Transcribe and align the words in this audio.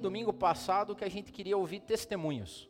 domingo 0.00 0.32
passado 0.32 0.96
que 0.96 1.04
a 1.04 1.08
gente 1.08 1.32
queria 1.32 1.56
ouvir 1.56 1.80
testemunhos. 1.80 2.68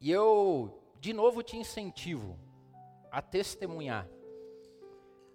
E 0.00 0.10
eu, 0.10 0.82
de 1.00 1.12
novo, 1.12 1.42
te 1.42 1.56
incentivo 1.56 2.38
a 3.10 3.20
testemunhar, 3.20 4.08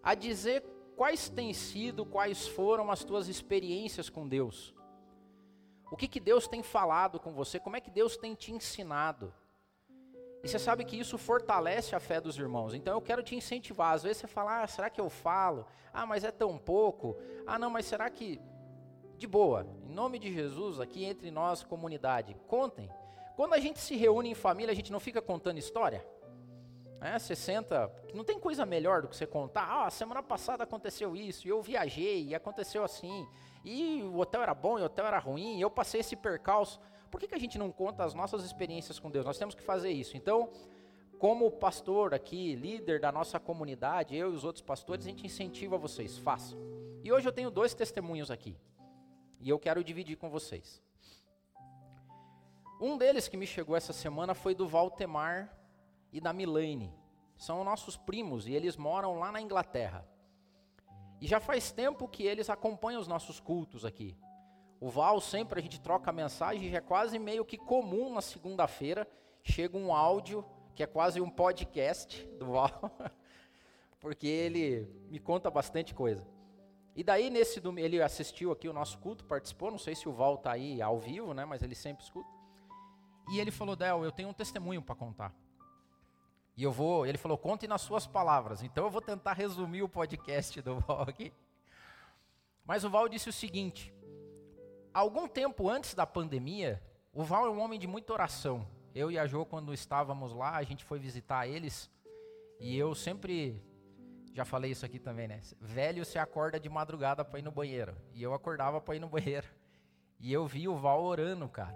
a 0.01 0.13
dizer 0.15 0.63
quais 0.95 1.29
têm 1.29 1.53
sido, 1.53 2.05
quais 2.05 2.47
foram 2.47 2.91
as 2.91 3.03
tuas 3.03 3.27
experiências 3.27 4.09
com 4.09 4.27
Deus. 4.27 4.73
O 5.91 5.97
que, 5.97 6.07
que 6.07 6.19
Deus 6.19 6.47
tem 6.47 6.63
falado 6.63 7.19
com 7.19 7.33
você, 7.33 7.59
como 7.59 7.75
é 7.75 7.81
que 7.81 7.91
Deus 7.91 8.15
tem 8.15 8.33
te 8.33 8.51
ensinado. 8.51 9.33
E 10.43 10.47
você 10.47 10.57
sabe 10.57 10.85
que 10.85 10.97
isso 10.97 11.17
fortalece 11.17 11.95
a 11.95 11.99
fé 11.99 12.19
dos 12.19 12.37
irmãos. 12.37 12.73
Então 12.73 12.93
eu 12.95 13.01
quero 13.01 13.21
te 13.21 13.35
incentivar. 13.35 13.93
Às 13.93 14.03
vezes 14.03 14.17
você 14.17 14.27
fala, 14.27 14.63
ah, 14.63 14.67
será 14.67 14.89
que 14.89 14.99
eu 14.99 15.09
falo? 15.09 15.67
Ah, 15.93 16.05
mas 16.05 16.23
é 16.23 16.31
tão 16.31 16.57
pouco. 16.57 17.15
Ah, 17.45 17.59
não, 17.59 17.69
mas 17.69 17.85
será 17.85 18.09
que. 18.09 18.39
De 19.21 19.27
boa, 19.27 19.67
em 19.87 19.93
nome 19.93 20.17
de 20.17 20.33
Jesus, 20.33 20.79
aqui 20.79 21.05
entre 21.05 21.29
nós, 21.29 21.61
comunidade, 21.61 22.35
contem. 22.47 22.89
Quando 23.35 23.53
a 23.53 23.59
gente 23.59 23.77
se 23.77 23.95
reúne 23.95 24.31
em 24.31 24.33
família, 24.33 24.71
a 24.71 24.75
gente 24.75 24.91
não 24.91 24.99
fica 24.99 25.21
contando 25.21 25.59
história? 25.59 26.03
É, 26.99 27.19
você 27.19 27.35
senta, 27.35 27.93
não 28.15 28.23
tem 28.23 28.39
coisa 28.39 28.65
melhor 28.65 29.03
do 29.03 29.07
que 29.07 29.15
você 29.15 29.27
contar. 29.27 29.85
Ah, 29.85 29.91
semana 29.91 30.23
passada 30.23 30.63
aconteceu 30.63 31.15
isso, 31.15 31.45
e 31.45 31.51
eu 31.51 31.61
viajei, 31.61 32.29
e 32.29 32.33
aconteceu 32.33 32.83
assim, 32.83 33.27
e 33.63 34.01
o 34.01 34.17
hotel 34.17 34.41
era 34.41 34.55
bom, 34.55 34.79
e 34.79 34.81
o 34.81 34.85
hotel 34.85 35.05
era 35.05 35.19
ruim, 35.19 35.59
e 35.59 35.61
eu 35.61 35.69
passei 35.69 35.99
esse 35.99 36.15
percalço. 36.15 36.81
Por 37.11 37.19
que, 37.19 37.27
que 37.27 37.35
a 37.35 37.39
gente 37.39 37.59
não 37.59 37.71
conta 37.71 38.03
as 38.03 38.15
nossas 38.15 38.43
experiências 38.43 38.97
com 38.97 39.11
Deus? 39.11 39.23
Nós 39.23 39.37
temos 39.37 39.53
que 39.53 39.61
fazer 39.61 39.91
isso. 39.91 40.17
Então, 40.17 40.49
como 41.19 41.51
pastor 41.51 42.15
aqui, 42.15 42.55
líder 42.55 42.99
da 42.99 43.11
nossa 43.11 43.39
comunidade, 43.39 44.15
eu 44.15 44.33
e 44.33 44.35
os 44.35 44.43
outros 44.43 44.63
pastores, 44.63 45.05
a 45.05 45.09
gente 45.09 45.27
incentiva 45.27 45.77
vocês, 45.77 46.17
façam. 46.17 46.57
E 47.03 47.11
hoje 47.11 47.27
eu 47.27 47.31
tenho 47.31 47.51
dois 47.51 47.75
testemunhos 47.75 48.31
aqui. 48.31 48.57
E 49.41 49.49
eu 49.49 49.57
quero 49.57 49.83
dividir 49.83 50.17
com 50.17 50.29
vocês. 50.29 50.81
Um 52.79 52.95
deles 52.97 53.27
que 53.27 53.35
me 53.35 53.47
chegou 53.47 53.75
essa 53.75 53.91
semana 53.91 54.35
foi 54.35 54.53
do 54.53 54.67
Valtemar 54.67 55.51
e 56.13 56.21
da 56.21 56.31
Milane. 56.31 56.93
São 57.35 57.63
nossos 57.63 57.97
primos 57.97 58.47
e 58.47 58.53
eles 58.53 58.77
moram 58.77 59.17
lá 59.17 59.31
na 59.31 59.41
Inglaterra. 59.41 60.07
E 61.19 61.27
já 61.27 61.39
faz 61.39 61.71
tempo 61.71 62.07
que 62.07 62.23
eles 62.23 62.49
acompanham 62.51 63.01
os 63.01 63.07
nossos 63.07 63.39
cultos 63.39 63.83
aqui. 63.83 64.15
O 64.79 64.89
Val 64.89 65.19
sempre 65.19 65.59
a 65.59 65.61
gente 65.61 65.79
troca 65.79 66.11
mensagem, 66.11 66.69
já 66.69 66.77
é 66.77 66.81
quase 66.81 67.17
meio 67.17 67.45
que 67.45 67.57
comum 67.57 68.13
na 68.13 68.21
segunda-feira, 68.21 69.07
chega 69.43 69.77
um 69.77 69.93
áudio 69.93 70.45
que 70.75 70.83
é 70.83 70.87
quase 70.87 71.19
um 71.19 71.29
podcast 71.29 72.25
do 72.39 72.47
Val, 72.47 72.91
porque 73.99 74.25
ele 74.27 74.87
me 75.09 75.19
conta 75.19 75.49
bastante 75.51 75.93
coisa. 75.93 76.25
E 76.95 77.03
daí 77.03 77.29
nesse 77.29 77.59
domingo, 77.59 77.85
ele 77.85 78.01
assistiu 78.01 78.51
aqui 78.51 78.67
o 78.67 78.73
nosso 78.73 78.97
culto, 78.97 79.23
participou, 79.23 79.71
não 79.71 79.77
sei 79.77 79.95
se 79.95 80.09
o 80.09 80.11
Val 80.11 80.37
tá 80.37 80.51
aí 80.51 80.81
ao 80.81 80.99
vivo, 80.99 81.33
né, 81.33 81.45
mas 81.45 81.63
ele 81.63 81.75
sempre 81.75 82.03
escuta. 82.03 82.29
E 83.31 83.39
ele 83.39 83.51
falou: 83.51 83.75
"Del, 83.75 84.03
eu 84.03 84.11
tenho 84.11 84.29
um 84.29 84.33
testemunho 84.33 84.81
para 84.81 84.95
contar". 84.95 85.33
E 86.57 86.63
eu 86.63 86.71
vou, 86.71 87.05
ele 87.05 87.17
falou: 87.17 87.37
"Conte 87.37 87.67
nas 87.67 87.81
suas 87.81 88.05
palavras". 88.05 88.61
Então 88.61 88.83
eu 88.83 88.91
vou 88.91 89.01
tentar 89.01 89.33
resumir 89.33 89.83
o 89.83 89.89
podcast 89.89 90.61
do 90.61 90.79
Val 90.79 91.03
aqui. 91.03 91.31
Mas 92.65 92.83
o 92.83 92.89
Val 92.89 93.07
disse 93.07 93.29
o 93.29 93.33
seguinte: 93.33 93.93
algum 94.93 95.27
tempo 95.27 95.69
antes 95.69 95.93
da 95.93 96.05
pandemia, 96.05 96.81
o 97.13 97.23
Val 97.23 97.45
é 97.45 97.49
um 97.49 97.59
homem 97.59 97.79
de 97.79 97.87
muita 97.87 98.13
oração. 98.13 98.67
Eu 98.93 99.09
e 99.09 99.17
a 99.17 99.25
Jo, 99.25 99.45
quando 99.45 99.73
estávamos 99.73 100.33
lá, 100.33 100.55
a 100.55 100.63
gente 100.63 100.83
foi 100.83 100.99
visitar 100.99 101.47
eles. 101.47 101.89
E 102.59 102.77
eu 102.77 102.93
sempre, 102.93 103.61
já 104.33 104.45
falei 104.45 104.71
isso 104.71 104.85
aqui 104.85 104.97
também, 104.97 105.27
né? 105.27 105.41
Velho 105.59 106.05
se 106.05 106.17
acorda 106.17 106.59
de 106.59 106.69
madrugada 106.69 107.23
para 107.23 107.39
ir 107.39 107.41
no 107.41 107.51
banheiro. 107.51 107.95
E 108.13 108.23
eu 108.23 108.33
acordava 108.33 108.79
para 108.79 108.95
ir 108.95 108.99
no 108.99 109.09
banheiro. 109.09 109.47
E 110.19 110.31
eu 110.31 110.45
vi 110.47 110.67
o 110.67 110.77
Val 110.77 111.03
orando, 111.03 111.49
cara. 111.49 111.75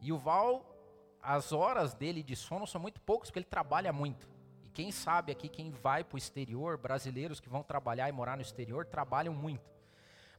E 0.00 0.12
o 0.12 0.18
Val, 0.18 0.66
as 1.22 1.52
horas 1.52 1.94
dele 1.94 2.22
de 2.22 2.36
sono 2.36 2.66
são 2.66 2.80
muito 2.80 3.00
poucas, 3.00 3.30
porque 3.30 3.38
ele 3.38 3.46
trabalha 3.46 3.92
muito. 3.92 4.28
E 4.64 4.68
quem 4.68 4.90
sabe 4.90 5.32
aqui, 5.32 5.48
quem 5.48 5.70
vai 5.70 6.04
para 6.04 6.16
o 6.16 6.18
exterior, 6.18 6.76
brasileiros 6.76 7.40
que 7.40 7.48
vão 7.48 7.62
trabalhar 7.62 8.08
e 8.08 8.12
morar 8.12 8.36
no 8.36 8.42
exterior, 8.42 8.84
trabalham 8.84 9.32
muito. 9.32 9.70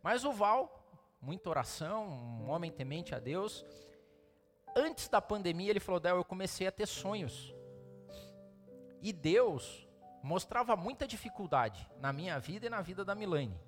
Mas 0.03 0.23
o 0.23 0.31
Val, 0.31 0.85
muita 1.19 1.50
oração, 1.50 2.05
um 2.07 2.50
homem 2.50 2.71
temente 2.71 3.15
a 3.15 3.19
Deus. 3.19 3.65
Antes 4.75 5.07
da 5.07 5.21
pandemia, 5.21 5.71
ele 5.71 5.79
falou: 5.79 6.00
Del, 6.00 6.17
eu 6.17 6.25
comecei 6.25 6.67
a 6.67 6.71
ter 6.71 6.85
sonhos. 6.85 7.55
E 9.01 9.11
Deus 9.11 9.88
mostrava 10.23 10.75
muita 10.78 11.06
dificuldade 11.06 11.88
na 12.00 12.13
minha 12.13 12.39
vida 12.39 12.66
e 12.66 12.69
na 12.69 12.81
vida 12.81 13.03
da 13.03 13.13
Milane. 13.13 13.59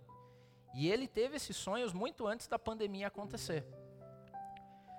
E 0.74 0.90
ele 0.90 1.08
teve 1.08 1.36
esses 1.36 1.56
sonhos 1.56 1.92
muito 1.92 2.26
antes 2.26 2.48
da 2.48 2.58
pandemia 2.58 3.08
acontecer. 3.08 3.66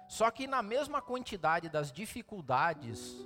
Só 0.07 0.31
que 0.31 0.47
na 0.47 0.63
mesma 0.63 1.01
quantidade 1.01 1.69
das 1.69 1.91
dificuldades, 1.91 3.17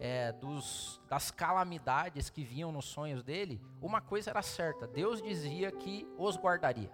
é, 0.00 0.32
dos, 0.32 1.00
das 1.08 1.30
calamidades 1.30 2.30
que 2.30 2.42
vinham 2.42 2.72
nos 2.72 2.86
sonhos 2.86 3.22
dele, 3.22 3.62
uma 3.80 4.00
coisa 4.00 4.30
era 4.30 4.42
certa: 4.42 4.86
Deus 4.86 5.22
dizia 5.22 5.70
que 5.70 6.08
os 6.18 6.36
guardaria. 6.36 6.90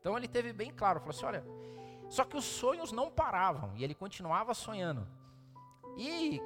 Então 0.00 0.16
ele 0.16 0.28
teve 0.28 0.52
bem 0.52 0.70
claro, 0.70 1.00
falou 1.00 1.14
assim, 1.14 1.26
olha, 1.26 1.44
só 2.08 2.24
que 2.24 2.36
os 2.36 2.44
sonhos 2.44 2.92
não 2.92 3.10
paravam 3.10 3.74
e 3.76 3.84
ele 3.84 3.94
continuava 3.94 4.52
sonhando. 4.52 5.06
E 5.96 6.40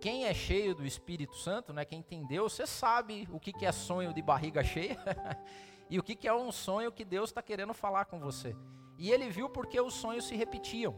quem 0.00 0.24
é 0.24 0.34
cheio 0.34 0.74
do 0.74 0.86
Espírito 0.86 1.36
Santo, 1.36 1.72
né, 1.72 1.84
quem 1.84 1.98
entendeu, 1.98 2.48
você 2.48 2.66
sabe 2.66 3.28
o 3.32 3.40
que, 3.40 3.52
que 3.52 3.66
é 3.66 3.72
sonho 3.72 4.12
de 4.12 4.22
barriga 4.22 4.62
cheia 4.62 4.98
e 5.90 5.98
o 5.98 6.02
que, 6.02 6.14
que 6.14 6.28
é 6.28 6.34
um 6.34 6.52
sonho 6.52 6.92
que 6.92 7.04
Deus 7.04 7.30
está 7.30 7.42
querendo 7.42 7.74
falar 7.74 8.04
com 8.04 8.20
você. 8.20 8.54
E 8.96 9.10
ele 9.10 9.28
viu 9.28 9.48
porque 9.48 9.80
os 9.80 9.94
sonhos 9.94 10.26
se 10.26 10.36
repetiam. 10.36 10.94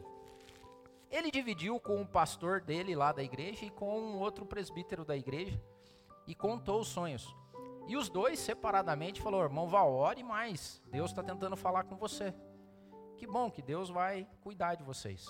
Ele 1.10 1.31
dividiu 1.31 1.81
com 1.81 2.00
o 2.00 2.06
pastor 2.06 2.60
dele 2.60 2.94
lá 2.94 3.12
da 3.12 3.22
igreja 3.22 3.65
e 3.65 3.71
com 3.71 3.99
um 3.99 4.19
outro 4.19 4.47
presbítero 4.47 5.05
da 5.05 5.16
igreja 5.16 5.60
e 6.27 6.34
contou 6.34 6.81
os 6.81 6.89
sonhos. 6.89 7.34
E 7.89 7.97
os 7.97 8.09
dois, 8.09 8.39
separadamente, 8.39 9.21
falou: 9.21 9.43
irmão 9.43 9.69
Val, 9.69 9.93
ore 9.93 10.22
mais. 10.22 10.81
Deus 10.87 11.10
está 11.10 11.22
tentando 11.22 11.56
falar 11.56 11.84
com 11.84 11.97
você. 11.97 12.33
Que 13.16 13.27
bom 13.27 13.50
que 13.50 13.60
Deus 13.60 13.91
vai 13.91 14.28
cuidar 14.41 14.77
de 14.77 14.84
vocês. 14.84 15.27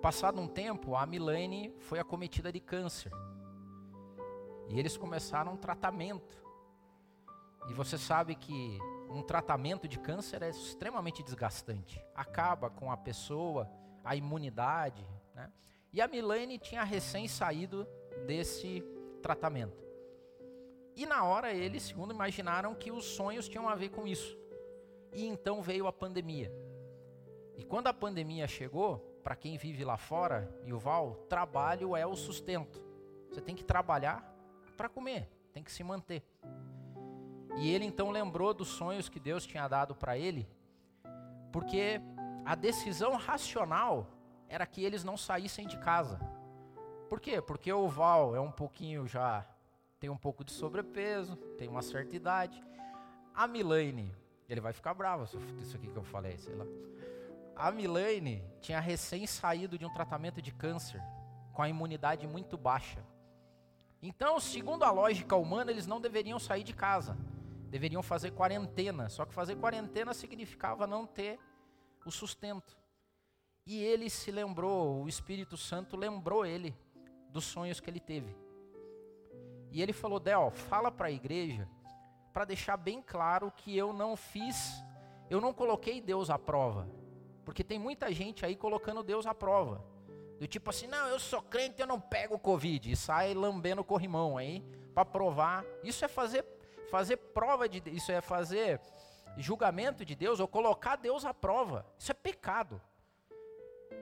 Passado 0.00 0.40
um 0.40 0.48
tempo, 0.48 0.96
a 0.96 1.04
Milene 1.04 1.74
foi 1.80 1.98
acometida 1.98 2.50
de 2.50 2.58
câncer. 2.58 3.12
E 4.70 4.78
eles 4.78 4.96
começaram 4.96 5.52
um 5.52 5.56
tratamento. 5.58 6.42
E 7.68 7.74
você 7.74 7.98
sabe 7.98 8.34
que 8.34 8.78
um 9.10 9.20
tratamento 9.20 9.86
de 9.86 9.98
câncer 9.98 10.42
é 10.42 10.48
extremamente 10.48 11.22
desgastante. 11.22 12.02
Acaba 12.14 12.70
com 12.70 12.90
a 12.90 12.96
pessoa, 12.96 13.70
a 14.02 14.16
imunidade. 14.16 15.06
Né? 15.34 15.52
E 15.92 16.00
a 16.00 16.08
Milene 16.08 16.58
tinha 16.58 16.82
recém 16.82 17.28
saído 17.28 17.86
desse 18.26 18.82
tratamento. 19.20 19.84
E 20.96 21.04
na 21.04 21.24
hora 21.24 21.52
eles, 21.52 21.82
segundo 21.82 22.14
imaginaram, 22.14 22.74
que 22.74 22.90
os 22.90 23.04
sonhos 23.04 23.46
tinham 23.48 23.68
a 23.68 23.74
ver 23.74 23.90
com 23.90 24.06
isso. 24.06 24.38
E 25.12 25.26
então 25.26 25.60
veio 25.60 25.86
a 25.86 25.92
pandemia. 25.92 26.50
E 27.54 27.62
quando 27.62 27.88
a 27.88 27.92
pandemia 27.92 28.48
chegou, 28.48 29.09
para 29.22 29.36
quem 29.36 29.56
vive 29.56 29.84
lá 29.84 29.96
fora, 29.96 30.52
e 30.64 30.72
o 30.72 30.78
Val, 30.78 31.14
trabalho 31.28 31.96
é 31.96 32.06
o 32.06 32.16
sustento. 32.16 32.82
Você 33.28 33.40
tem 33.40 33.54
que 33.54 33.64
trabalhar 33.64 34.24
para 34.76 34.88
comer, 34.88 35.28
tem 35.52 35.62
que 35.62 35.72
se 35.72 35.84
manter. 35.84 36.22
E 37.56 37.70
ele 37.70 37.84
então 37.84 38.10
lembrou 38.10 38.54
dos 38.54 38.68
sonhos 38.68 39.08
que 39.08 39.20
Deus 39.20 39.46
tinha 39.46 39.66
dado 39.68 39.94
para 39.94 40.16
ele, 40.16 40.48
porque 41.52 42.00
a 42.44 42.54
decisão 42.54 43.16
racional 43.16 44.06
era 44.48 44.66
que 44.66 44.84
eles 44.84 45.04
não 45.04 45.16
saíssem 45.16 45.66
de 45.66 45.78
casa. 45.78 46.18
Por 47.08 47.20
quê? 47.20 47.40
Porque 47.40 47.72
o 47.72 47.88
Val 47.88 48.34
é 48.34 48.40
um 48.40 48.52
pouquinho 48.52 49.06
já 49.06 49.46
tem 50.00 50.08
um 50.08 50.16
pouco 50.16 50.42
de 50.42 50.50
sobrepeso, 50.50 51.36
tem 51.58 51.68
uma 51.68 51.82
certa 51.82 52.16
idade. 52.16 52.64
A 53.34 53.46
Milane, 53.46 54.10
ele 54.48 54.60
vai 54.60 54.72
ficar 54.72 54.94
bravo 54.94 55.26
se 55.26 55.36
isso 55.60 55.76
aqui 55.76 55.88
que 55.88 55.96
eu 55.96 56.02
falei, 56.02 56.38
sei 56.38 56.54
lá. 56.54 56.64
A 57.56 57.70
Milane 57.70 58.44
tinha 58.60 58.80
recém 58.80 59.26
saído 59.26 59.78
de 59.78 59.84
um 59.84 59.92
tratamento 59.92 60.40
de 60.40 60.52
câncer, 60.52 61.02
com 61.52 61.62
a 61.62 61.68
imunidade 61.68 62.26
muito 62.26 62.56
baixa. 62.56 63.04
Então, 64.02 64.40
segundo 64.40 64.82
a 64.84 64.90
lógica 64.90 65.36
humana, 65.36 65.70
eles 65.70 65.86
não 65.86 66.00
deveriam 66.00 66.38
sair 66.38 66.62
de 66.62 66.72
casa. 66.72 67.16
Deveriam 67.68 68.02
fazer 68.02 68.30
quarentena. 68.30 69.08
Só 69.08 69.26
que 69.26 69.34
fazer 69.34 69.56
quarentena 69.56 70.14
significava 70.14 70.86
não 70.86 71.06
ter 71.06 71.38
o 72.04 72.10
sustento. 72.10 72.78
E 73.66 73.82
ele 73.82 74.08
se 74.08 74.30
lembrou, 74.30 75.02
o 75.02 75.08
Espírito 75.08 75.56
Santo 75.56 75.96
lembrou 75.96 76.46
ele 76.46 76.74
dos 77.28 77.44
sonhos 77.44 77.78
que 77.78 77.90
ele 77.90 78.00
teve. 78.00 78.34
E 79.70 79.82
ele 79.82 79.92
falou: 79.92 80.18
Del, 80.18 80.50
fala 80.50 80.90
para 80.90 81.08
a 81.08 81.12
igreja 81.12 81.68
para 82.32 82.44
deixar 82.44 82.76
bem 82.76 83.02
claro 83.02 83.52
que 83.56 83.76
eu 83.76 83.92
não 83.92 84.16
fiz, 84.16 84.82
eu 85.28 85.40
não 85.40 85.52
coloquei 85.52 86.00
Deus 86.00 86.30
à 86.30 86.38
prova. 86.38 86.88
Porque 87.50 87.64
tem 87.64 87.80
muita 87.80 88.12
gente 88.12 88.46
aí 88.46 88.54
colocando 88.54 89.02
Deus 89.02 89.26
à 89.26 89.34
prova. 89.34 89.84
Do 90.38 90.46
tipo 90.46 90.70
assim, 90.70 90.86
não, 90.86 91.08
eu 91.08 91.18
sou 91.18 91.42
crente, 91.42 91.80
eu 91.80 91.86
não 91.86 92.00
pego 92.00 92.36
o 92.36 92.38
Covid. 92.38 92.92
E 92.92 92.94
sai 92.94 93.34
lambendo 93.34 93.80
o 93.80 93.84
corrimão 93.84 94.38
aí 94.38 94.64
para 94.94 95.04
provar. 95.04 95.64
Isso 95.82 96.04
é 96.04 96.06
fazer, 96.06 96.44
fazer 96.92 97.16
prova 97.16 97.68
de. 97.68 97.82
Isso 97.86 98.12
é 98.12 98.20
fazer 98.20 98.80
julgamento 99.36 100.04
de 100.04 100.14
Deus 100.14 100.38
ou 100.38 100.46
colocar 100.46 100.94
Deus 100.94 101.24
à 101.24 101.34
prova. 101.34 101.84
Isso 101.98 102.12
é 102.12 102.14
pecado. 102.14 102.80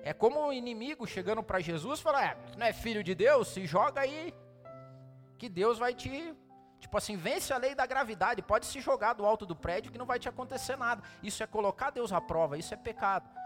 É 0.03 0.13
como 0.13 0.47
um 0.47 0.53
inimigo 0.53 1.07
chegando 1.07 1.43
para 1.43 1.59
Jesus 1.59 2.01
e 2.01 2.03
falar: 2.03 2.25
é, 2.25 2.37
não 2.55 2.67
é 2.67 2.73
filho 2.75 3.03
de 3.03 3.15
Deus? 3.15 3.49
Se 3.49 3.65
joga 3.65 4.03
aí, 4.03 4.35
que 5.39 5.49
Deus 5.49 5.79
vai 5.79 5.95
te. 5.95 6.37
Tipo 6.79 6.99
assim, 6.99 7.17
vence 7.17 7.51
a 7.51 7.57
lei 7.57 7.75
da 7.75 7.87
gravidade, 7.87 8.43
pode 8.43 8.67
se 8.67 8.79
jogar 8.79 9.15
do 9.15 9.25
alto 9.25 9.47
do 9.47 9.57
prédio 9.57 9.91
que 9.91 9.99
não 9.99 10.05
vai 10.05 10.19
te 10.19 10.29
acontecer 10.29 10.77
nada. 10.77 11.03
Isso 11.23 11.43
é 11.43 11.47
colocar 11.47 11.89
Deus 11.89 12.13
à 12.13 12.21
prova, 12.21 12.59
isso 12.59 12.75
é 12.75 12.77
pecado. 12.77 13.38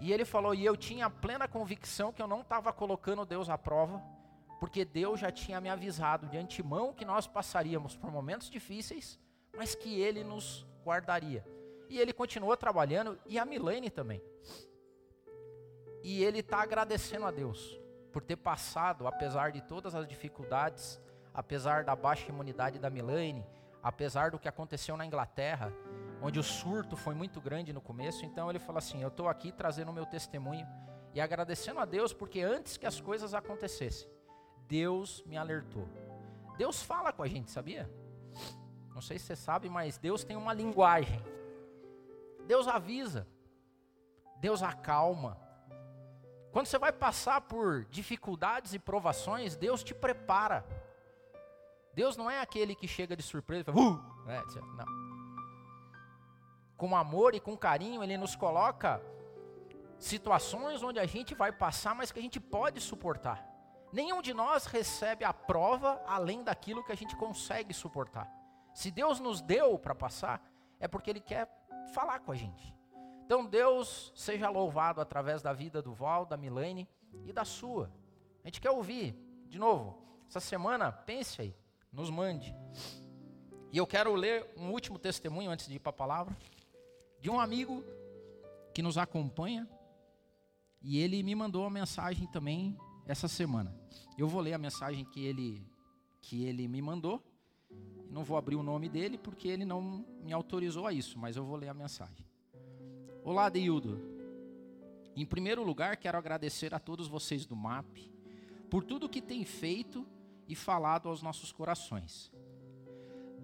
E 0.00 0.12
ele 0.12 0.24
falou: 0.24 0.54
e 0.54 0.64
eu 0.64 0.76
tinha 0.76 1.08
plena 1.08 1.48
convicção 1.48 2.12
que 2.12 2.20
eu 2.20 2.28
não 2.28 2.40
estava 2.40 2.72
colocando 2.72 3.24
Deus 3.24 3.48
à 3.48 3.56
prova, 3.56 4.02
porque 4.60 4.84
Deus 4.84 5.20
já 5.20 5.30
tinha 5.30 5.60
me 5.60 5.68
avisado 5.68 6.26
de 6.26 6.36
antemão 6.36 6.92
que 6.92 7.04
nós 7.04 7.26
passaríamos 7.26 7.96
por 7.96 8.10
momentos 8.10 8.50
difíceis, 8.50 9.18
mas 9.56 9.74
que 9.74 10.00
Ele 10.00 10.24
nos 10.24 10.66
guardaria. 10.84 11.44
E 11.88 11.98
ele 11.98 12.12
continuou 12.12 12.56
trabalhando, 12.56 13.18
e 13.26 13.38
a 13.38 13.44
Milene 13.44 13.90
também. 13.90 14.22
E 16.02 16.22
ele 16.22 16.40
está 16.40 16.60
agradecendo 16.62 17.24
a 17.26 17.30
Deus 17.30 17.80
por 18.12 18.22
ter 18.22 18.36
passado, 18.36 19.06
apesar 19.06 19.52
de 19.52 19.60
todas 19.60 19.94
as 19.94 20.06
dificuldades, 20.06 21.00
apesar 21.32 21.84
da 21.84 21.96
baixa 21.96 22.28
imunidade 22.28 22.78
da 22.78 22.90
Milene, 22.90 23.46
apesar 23.82 24.30
do 24.30 24.38
que 24.38 24.48
aconteceu 24.48 24.96
na 24.96 25.06
Inglaterra, 25.06 25.72
onde 26.24 26.40
o 26.40 26.42
surto 26.42 26.96
foi 26.96 27.14
muito 27.14 27.38
grande 27.38 27.70
no 27.70 27.82
começo. 27.82 28.24
Então 28.24 28.48
ele 28.48 28.58
fala 28.58 28.78
assim: 28.78 29.02
Eu 29.02 29.08
estou 29.08 29.28
aqui 29.28 29.52
trazendo 29.52 29.90
o 29.90 29.94
meu 29.94 30.06
testemunho 30.06 30.66
e 31.12 31.20
agradecendo 31.20 31.78
a 31.78 31.84
Deus, 31.84 32.14
porque 32.14 32.40
antes 32.40 32.78
que 32.78 32.86
as 32.86 32.98
coisas 32.98 33.34
acontecessem, 33.34 34.08
Deus 34.66 35.22
me 35.26 35.36
alertou. 35.36 35.86
Deus 36.56 36.82
fala 36.82 37.12
com 37.12 37.22
a 37.22 37.28
gente, 37.28 37.50
sabia? 37.50 37.90
Não 38.94 39.02
sei 39.02 39.18
se 39.18 39.26
você 39.26 39.36
sabe, 39.36 39.68
mas 39.68 39.98
Deus 39.98 40.24
tem 40.24 40.36
uma 40.36 40.54
linguagem. 40.54 41.22
Deus 42.46 42.66
avisa. 42.66 43.28
Deus 44.40 44.62
acalma. 44.62 45.38
Quando 46.52 46.66
você 46.66 46.78
vai 46.78 46.92
passar 46.92 47.42
por 47.42 47.84
dificuldades 47.86 48.72
e 48.72 48.78
provações, 48.78 49.56
Deus 49.56 49.82
te 49.82 49.92
prepara. 49.92 50.64
Deus 51.92 52.16
não 52.16 52.30
é 52.30 52.40
aquele 52.40 52.74
que 52.74 52.88
chega 52.88 53.16
de 53.16 53.22
surpresa 53.22 53.62
e 53.62 53.64
fala, 53.64 53.78
uh! 53.78 54.30
É, 54.30 54.42
não. 54.76 55.03
Com 56.84 56.94
amor 56.94 57.34
e 57.34 57.40
com 57.40 57.56
carinho, 57.56 58.02
Ele 58.02 58.18
nos 58.18 58.36
coloca 58.36 59.00
situações 59.98 60.82
onde 60.82 60.98
a 60.98 61.06
gente 61.06 61.34
vai 61.34 61.50
passar, 61.50 61.94
mas 61.94 62.12
que 62.12 62.18
a 62.18 62.22
gente 62.22 62.38
pode 62.38 62.78
suportar. 62.78 63.42
Nenhum 63.90 64.20
de 64.20 64.34
nós 64.34 64.66
recebe 64.66 65.24
a 65.24 65.32
prova 65.32 65.98
além 66.06 66.44
daquilo 66.44 66.84
que 66.84 66.92
a 66.92 66.94
gente 66.94 67.16
consegue 67.16 67.72
suportar. 67.72 68.30
Se 68.74 68.90
Deus 68.90 69.18
nos 69.18 69.40
deu 69.40 69.78
para 69.78 69.94
passar, 69.94 70.46
é 70.78 70.86
porque 70.86 71.08
Ele 71.08 71.20
quer 71.20 71.48
falar 71.94 72.18
com 72.18 72.32
a 72.32 72.34
gente. 72.34 72.76
Então 73.24 73.46
Deus 73.46 74.12
seja 74.14 74.50
louvado 74.50 75.00
através 75.00 75.40
da 75.40 75.54
vida 75.54 75.80
do 75.80 75.94
Val, 75.94 76.26
da 76.26 76.36
Milene 76.36 76.86
e 77.24 77.32
da 77.32 77.46
sua. 77.46 77.90
A 78.42 78.48
gente 78.48 78.60
quer 78.60 78.72
ouvir, 78.72 79.16
de 79.46 79.58
novo, 79.58 80.02
essa 80.28 80.38
semana, 80.38 80.92
pense 80.92 81.40
aí, 81.40 81.56
nos 81.90 82.10
mande. 82.10 82.54
E 83.72 83.78
eu 83.78 83.86
quero 83.86 84.14
ler 84.14 84.52
um 84.54 84.70
último 84.70 84.98
testemunho 84.98 85.50
antes 85.50 85.66
de 85.66 85.76
ir 85.76 85.78
para 85.78 85.88
a 85.88 85.94
palavra, 85.94 86.36
de 87.24 87.30
um 87.30 87.40
amigo 87.40 87.82
que 88.74 88.82
nos 88.82 88.98
acompanha, 88.98 89.66
e 90.82 90.98
ele 90.98 91.22
me 91.22 91.34
mandou 91.34 91.62
uma 91.62 91.70
mensagem 91.70 92.26
também 92.26 92.76
essa 93.06 93.26
semana. 93.26 93.74
Eu 94.18 94.28
vou 94.28 94.42
ler 94.42 94.52
a 94.52 94.58
mensagem 94.58 95.06
que 95.06 95.24
ele, 95.24 95.66
que 96.20 96.44
ele 96.44 96.68
me 96.68 96.82
mandou. 96.82 97.24
Não 98.10 98.24
vou 98.24 98.36
abrir 98.36 98.56
o 98.56 98.62
nome 98.62 98.90
dele 98.90 99.16
porque 99.16 99.48
ele 99.48 99.64
não 99.64 100.04
me 100.22 100.34
autorizou 100.34 100.86
a 100.86 100.92
isso, 100.92 101.18
mas 101.18 101.34
eu 101.34 101.46
vou 101.46 101.56
ler 101.56 101.70
a 101.70 101.72
mensagem. 101.72 102.26
Olá, 103.22 103.48
Deildo. 103.48 103.98
Em 105.16 105.24
primeiro 105.24 105.64
lugar, 105.64 105.96
quero 105.96 106.18
agradecer 106.18 106.74
a 106.74 106.78
todos 106.78 107.08
vocês 107.08 107.46
do 107.46 107.56
MAP 107.56 108.12
por 108.68 108.84
tudo 108.84 109.08
que 109.08 109.22
tem 109.22 109.46
feito 109.46 110.06
e 110.46 110.54
falado 110.54 111.08
aos 111.08 111.22
nossos 111.22 111.50
corações. 111.50 112.30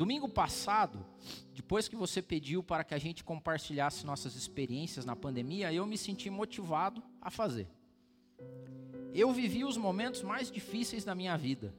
Domingo 0.00 0.26
passado, 0.26 1.04
depois 1.52 1.86
que 1.86 1.94
você 1.94 2.22
pediu 2.22 2.62
para 2.62 2.82
que 2.82 2.94
a 2.94 2.98
gente 2.98 3.22
compartilhasse 3.22 4.06
nossas 4.06 4.34
experiências 4.34 5.04
na 5.04 5.14
pandemia, 5.14 5.70
eu 5.74 5.84
me 5.84 5.98
senti 5.98 6.30
motivado 6.30 7.02
a 7.20 7.30
fazer. 7.30 7.68
Eu 9.12 9.30
vivi 9.30 9.62
os 9.62 9.76
momentos 9.76 10.22
mais 10.22 10.50
difíceis 10.50 11.04
da 11.04 11.14
minha 11.14 11.36
vida. 11.36 11.74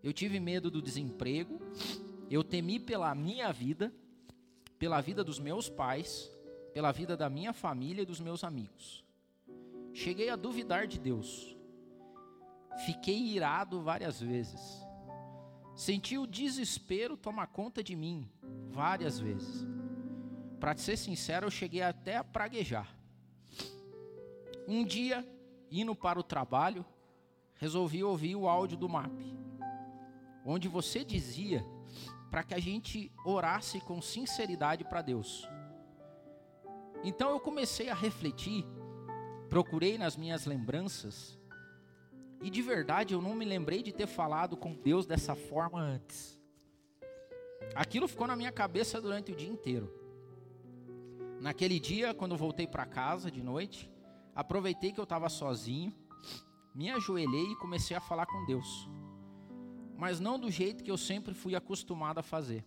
Eu 0.00 0.12
tive 0.12 0.38
medo 0.38 0.70
do 0.70 0.80
desemprego, 0.80 1.60
eu 2.30 2.44
temi 2.44 2.78
pela 2.78 3.12
minha 3.16 3.50
vida, 3.50 3.92
pela 4.78 5.00
vida 5.00 5.24
dos 5.24 5.40
meus 5.40 5.68
pais, 5.68 6.30
pela 6.72 6.92
vida 6.92 7.16
da 7.16 7.28
minha 7.28 7.52
família 7.52 8.02
e 8.02 8.06
dos 8.06 8.20
meus 8.20 8.44
amigos. 8.44 9.04
Cheguei 9.92 10.30
a 10.30 10.36
duvidar 10.36 10.86
de 10.86 11.00
Deus. 11.00 11.56
Fiquei 12.86 13.18
irado 13.18 13.82
várias 13.82 14.20
vezes. 14.20 14.83
Senti 15.74 16.16
o 16.16 16.26
desespero 16.26 17.16
tomar 17.16 17.48
conta 17.48 17.82
de 17.82 17.96
mim 17.96 18.30
várias 18.70 19.18
vezes. 19.18 19.66
Para 20.60 20.76
ser 20.76 20.96
sincero, 20.96 21.46
eu 21.46 21.50
cheguei 21.50 21.82
até 21.82 22.16
a 22.16 22.24
praguejar. 22.24 22.88
Um 24.68 24.84
dia, 24.84 25.26
indo 25.70 25.94
para 25.94 26.18
o 26.18 26.22
trabalho, 26.22 26.86
resolvi 27.56 28.02
ouvir 28.02 28.36
o 28.36 28.48
áudio 28.48 28.76
do 28.76 28.88
MAP, 28.88 29.20
onde 30.44 30.68
você 30.68 31.04
dizia 31.04 31.64
para 32.30 32.42
que 32.42 32.54
a 32.54 32.60
gente 32.60 33.12
orasse 33.24 33.80
com 33.80 34.00
sinceridade 34.00 34.84
para 34.84 35.02
Deus. 35.02 35.48
Então 37.02 37.30
eu 37.30 37.40
comecei 37.40 37.90
a 37.90 37.94
refletir, 37.94 38.64
procurei 39.50 39.98
nas 39.98 40.16
minhas 40.16 40.46
lembranças, 40.46 41.38
e 42.44 42.50
de 42.50 42.60
verdade 42.60 43.14
eu 43.14 43.22
não 43.22 43.34
me 43.34 43.46
lembrei 43.46 43.82
de 43.82 43.90
ter 43.90 44.06
falado 44.06 44.54
com 44.54 44.74
Deus 44.74 45.06
dessa 45.06 45.34
forma 45.34 45.80
antes. 45.80 46.38
Aquilo 47.74 48.06
ficou 48.06 48.26
na 48.26 48.36
minha 48.36 48.52
cabeça 48.52 49.00
durante 49.00 49.32
o 49.32 49.34
dia 49.34 49.48
inteiro. 49.48 49.90
Naquele 51.40 51.80
dia, 51.80 52.12
quando 52.12 52.36
voltei 52.36 52.66
para 52.66 52.84
casa 52.84 53.30
de 53.30 53.42
noite, 53.42 53.90
aproveitei 54.34 54.92
que 54.92 55.00
eu 55.00 55.04
estava 55.04 55.30
sozinho, 55.30 55.90
me 56.74 56.90
ajoelhei 56.90 57.52
e 57.52 57.56
comecei 57.56 57.96
a 57.96 58.00
falar 58.00 58.26
com 58.26 58.44
Deus. 58.44 58.90
Mas 59.96 60.20
não 60.20 60.38
do 60.38 60.50
jeito 60.50 60.84
que 60.84 60.90
eu 60.90 60.98
sempre 60.98 61.32
fui 61.32 61.54
acostumado 61.54 62.18
a 62.18 62.22
fazer. 62.22 62.62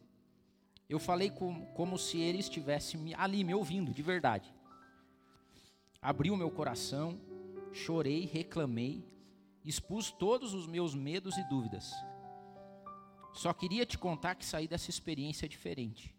Eu 0.90 0.98
falei 0.98 1.30
com, 1.30 1.68
como 1.76 2.00
se 2.00 2.18
ele 2.18 2.40
estivesse 2.40 2.98
ali 3.16 3.44
me 3.44 3.54
ouvindo, 3.54 3.94
de 3.94 4.02
verdade. 4.02 4.52
Abri 6.02 6.32
o 6.32 6.38
meu 6.38 6.50
coração, 6.50 7.22
chorei, 7.72 8.26
reclamei, 8.26 9.06
expus 9.68 10.12
todos 10.12 10.54
os 10.54 10.66
meus 10.66 10.96
medos 10.96 11.38
e 11.38 11.44
dúvidas. 11.50 11.92
Só 13.34 13.54
queria 13.54 13.86
te 13.86 13.98
contar 13.98 14.36
que 14.36 14.46
saí 14.46 14.68
dessa 14.68 14.90
experiência 14.90 15.48
diferente. 15.48 16.16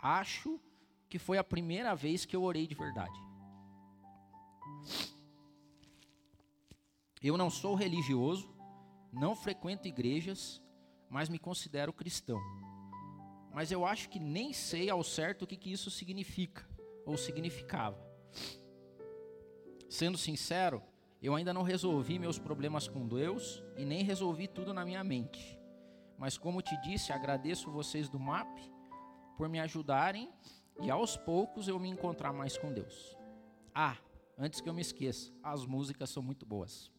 Acho 0.00 0.60
que 1.08 1.18
foi 1.18 1.38
a 1.38 1.44
primeira 1.44 1.94
vez 1.94 2.24
que 2.24 2.36
eu 2.36 2.42
orei 2.42 2.66
de 2.66 2.74
verdade. 2.74 3.18
Eu 7.22 7.36
não 7.36 7.50
sou 7.50 7.74
religioso, 7.74 8.54
não 9.12 9.34
frequento 9.34 9.88
igrejas, 9.88 10.62
mas 11.08 11.28
me 11.28 11.38
considero 11.38 11.92
cristão 11.92 12.38
mas 13.58 13.72
eu 13.72 13.84
acho 13.84 14.08
que 14.08 14.20
nem 14.20 14.52
sei 14.52 14.88
ao 14.88 15.02
certo 15.02 15.42
o 15.42 15.46
que, 15.46 15.56
que 15.56 15.72
isso 15.72 15.90
significa 15.90 16.64
ou 17.04 17.16
significava. 17.16 17.98
Sendo 19.90 20.16
sincero, 20.16 20.80
eu 21.20 21.34
ainda 21.34 21.52
não 21.52 21.62
resolvi 21.62 22.18
meus 22.18 22.38
problemas 22.38 22.86
com 22.86 23.06
Deus 23.06 23.62
e 23.76 23.84
nem 23.84 24.04
resolvi 24.04 24.46
tudo 24.46 24.72
na 24.72 24.84
minha 24.84 25.02
mente. 25.02 25.58
Mas 26.16 26.38
como 26.38 26.62
te 26.62 26.80
disse, 26.80 27.12
agradeço 27.12 27.70
vocês 27.70 28.08
do 28.08 28.20
MAP 28.20 28.48
por 29.36 29.48
me 29.48 29.58
ajudarem 29.58 30.30
e 30.80 30.90
aos 30.90 31.16
poucos 31.16 31.66
eu 31.66 31.78
me 31.78 31.88
encontrar 31.88 32.32
mais 32.32 32.56
com 32.56 32.72
Deus. 32.72 33.16
Ah, 33.74 33.96
antes 34.36 34.60
que 34.60 34.68
eu 34.68 34.74
me 34.74 34.80
esqueça, 34.80 35.32
as 35.42 35.66
músicas 35.66 36.10
são 36.10 36.22
muito 36.22 36.46
boas. 36.46 36.90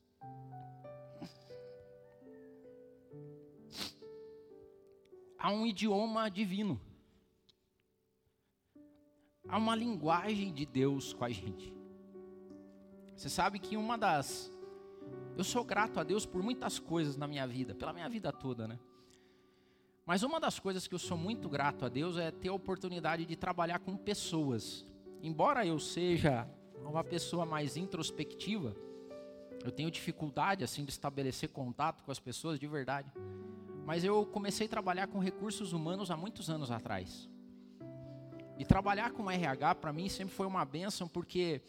há 5.40 5.52
um 5.52 5.66
idioma 5.66 6.30
divino. 6.30 6.80
Há 9.48 9.58
uma 9.58 9.76
linguagem 9.76 10.54
de 10.54 10.66
Deus 10.66 11.14
com 11.14 11.24
a 11.24 11.30
gente. 11.30 11.79
Você 13.20 13.28
sabe 13.28 13.60
que 13.60 13.76
uma 13.76 13.98
das. 13.98 14.50
Eu 15.38 15.44
sou 15.44 15.62
grato 15.62 16.00
a 16.00 16.04
Deus 16.06 16.26
por 16.26 16.42
muitas 16.42 16.80
coisas 16.80 17.18
na 17.18 17.28
minha 17.28 17.46
vida, 17.46 17.76
pela 17.76 17.92
minha 17.92 18.08
vida 18.08 18.32
toda, 18.32 18.66
né? 18.66 18.80
Mas 20.06 20.24
uma 20.24 20.40
das 20.40 20.58
coisas 20.58 20.88
que 20.88 20.96
eu 20.96 21.00
sou 21.00 21.18
muito 21.18 21.50
grato 21.50 21.84
a 21.84 21.90
Deus 21.90 22.16
é 22.16 22.32
ter 22.32 22.48
a 22.48 22.54
oportunidade 22.54 23.26
de 23.26 23.36
trabalhar 23.36 23.80
com 23.80 23.98
pessoas. 23.98 24.86
Embora 25.22 25.66
eu 25.66 25.78
seja 25.80 26.48
uma 26.82 27.04
pessoa 27.04 27.46
mais 27.46 27.76
introspectiva, 27.76 28.74
eu 29.66 29.70
tenho 29.70 29.92
dificuldade 29.92 30.64
assim 30.64 30.86
de 30.86 30.92
estabelecer 30.92 31.50
contato 31.50 32.06
com 32.06 32.12
as 32.14 32.22
pessoas 32.22 32.58
de 32.58 32.68
verdade. 32.68 33.12
Mas 33.86 34.06
eu 34.06 34.26
comecei 34.28 34.66
a 34.66 34.70
trabalhar 34.70 35.08
com 35.08 35.20
recursos 35.20 35.74
humanos 35.74 36.10
há 36.10 36.16
muitos 36.16 36.50
anos 36.50 36.72
atrás. 36.72 37.30
E 38.58 38.64
trabalhar 38.64 39.12
com 39.12 39.30
RH 39.30 39.76
para 39.76 39.92
mim 39.92 40.08
sempre 40.08 40.34
foi 40.34 40.48
uma 40.48 40.64
benção, 40.64 41.06
porque 41.06 41.62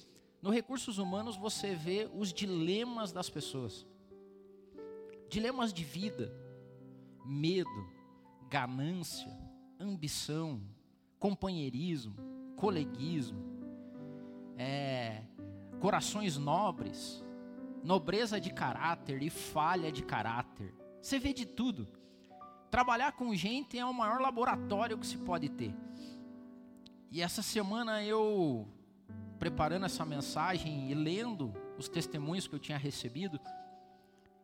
no 0.42 0.50
recursos 0.50 0.98
humanos 0.98 1.36
você 1.36 1.74
vê 1.74 2.08
os 2.14 2.32
dilemas 2.32 3.12
das 3.12 3.28
pessoas. 3.28 3.86
Dilemas 5.28 5.72
de 5.72 5.84
vida, 5.84 6.32
medo, 7.24 7.88
ganância, 8.48 9.30
ambição, 9.78 10.60
companheirismo, 11.18 12.16
coleguismo, 12.56 13.40
é, 14.56 15.22
corações 15.78 16.36
nobres, 16.36 17.24
nobreza 17.82 18.40
de 18.40 18.50
caráter 18.50 19.22
e 19.22 19.30
falha 19.30 19.92
de 19.92 20.02
caráter. 20.02 20.74
Você 21.00 21.18
vê 21.18 21.32
de 21.32 21.46
tudo. 21.46 21.86
Trabalhar 22.70 23.12
com 23.12 23.34
gente 23.34 23.78
é 23.78 23.84
o 23.84 23.92
maior 23.92 24.20
laboratório 24.20 24.98
que 24.98 25.06
se 25.06 25.18
pode 25.18 25.48
ter. 25.48 25.74
E 27.10 27.20
essa 27.20 27.42
semana 27.42 28.04
eu, 28.04 28.68
preparando 29.40 29.86
essa 29.86 30.04
mensagem 30.04 30.90
e 30.90 30.94
lendo 30.94 31.52
os 31.78 31.88
testemunhos 31.88 32.46
que 32.46 32.54
eu 32.54 32.58
tinha 32.58 32.76
recebido, 32.76 33.40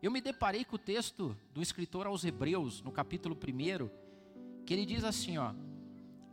eu 0.03 0.11
me 0.11 0.23
deparei 0.23 0.65
com 0.65 0.77
o 0.77 0.79
texto 0.79 1.37
do 1.53 1.61
escritor 1.61 2.07
aos 2.07 2.25
Hebreus, 2.25 2.83
no 2.83 2.91
capítulo 2.91 3.37
1, 3.37 4.65
que 4.65 4.73
ele 4.73 4.87
diz 4.87 5.05
assim: 5.05 5.37
ó, 5.37 5.53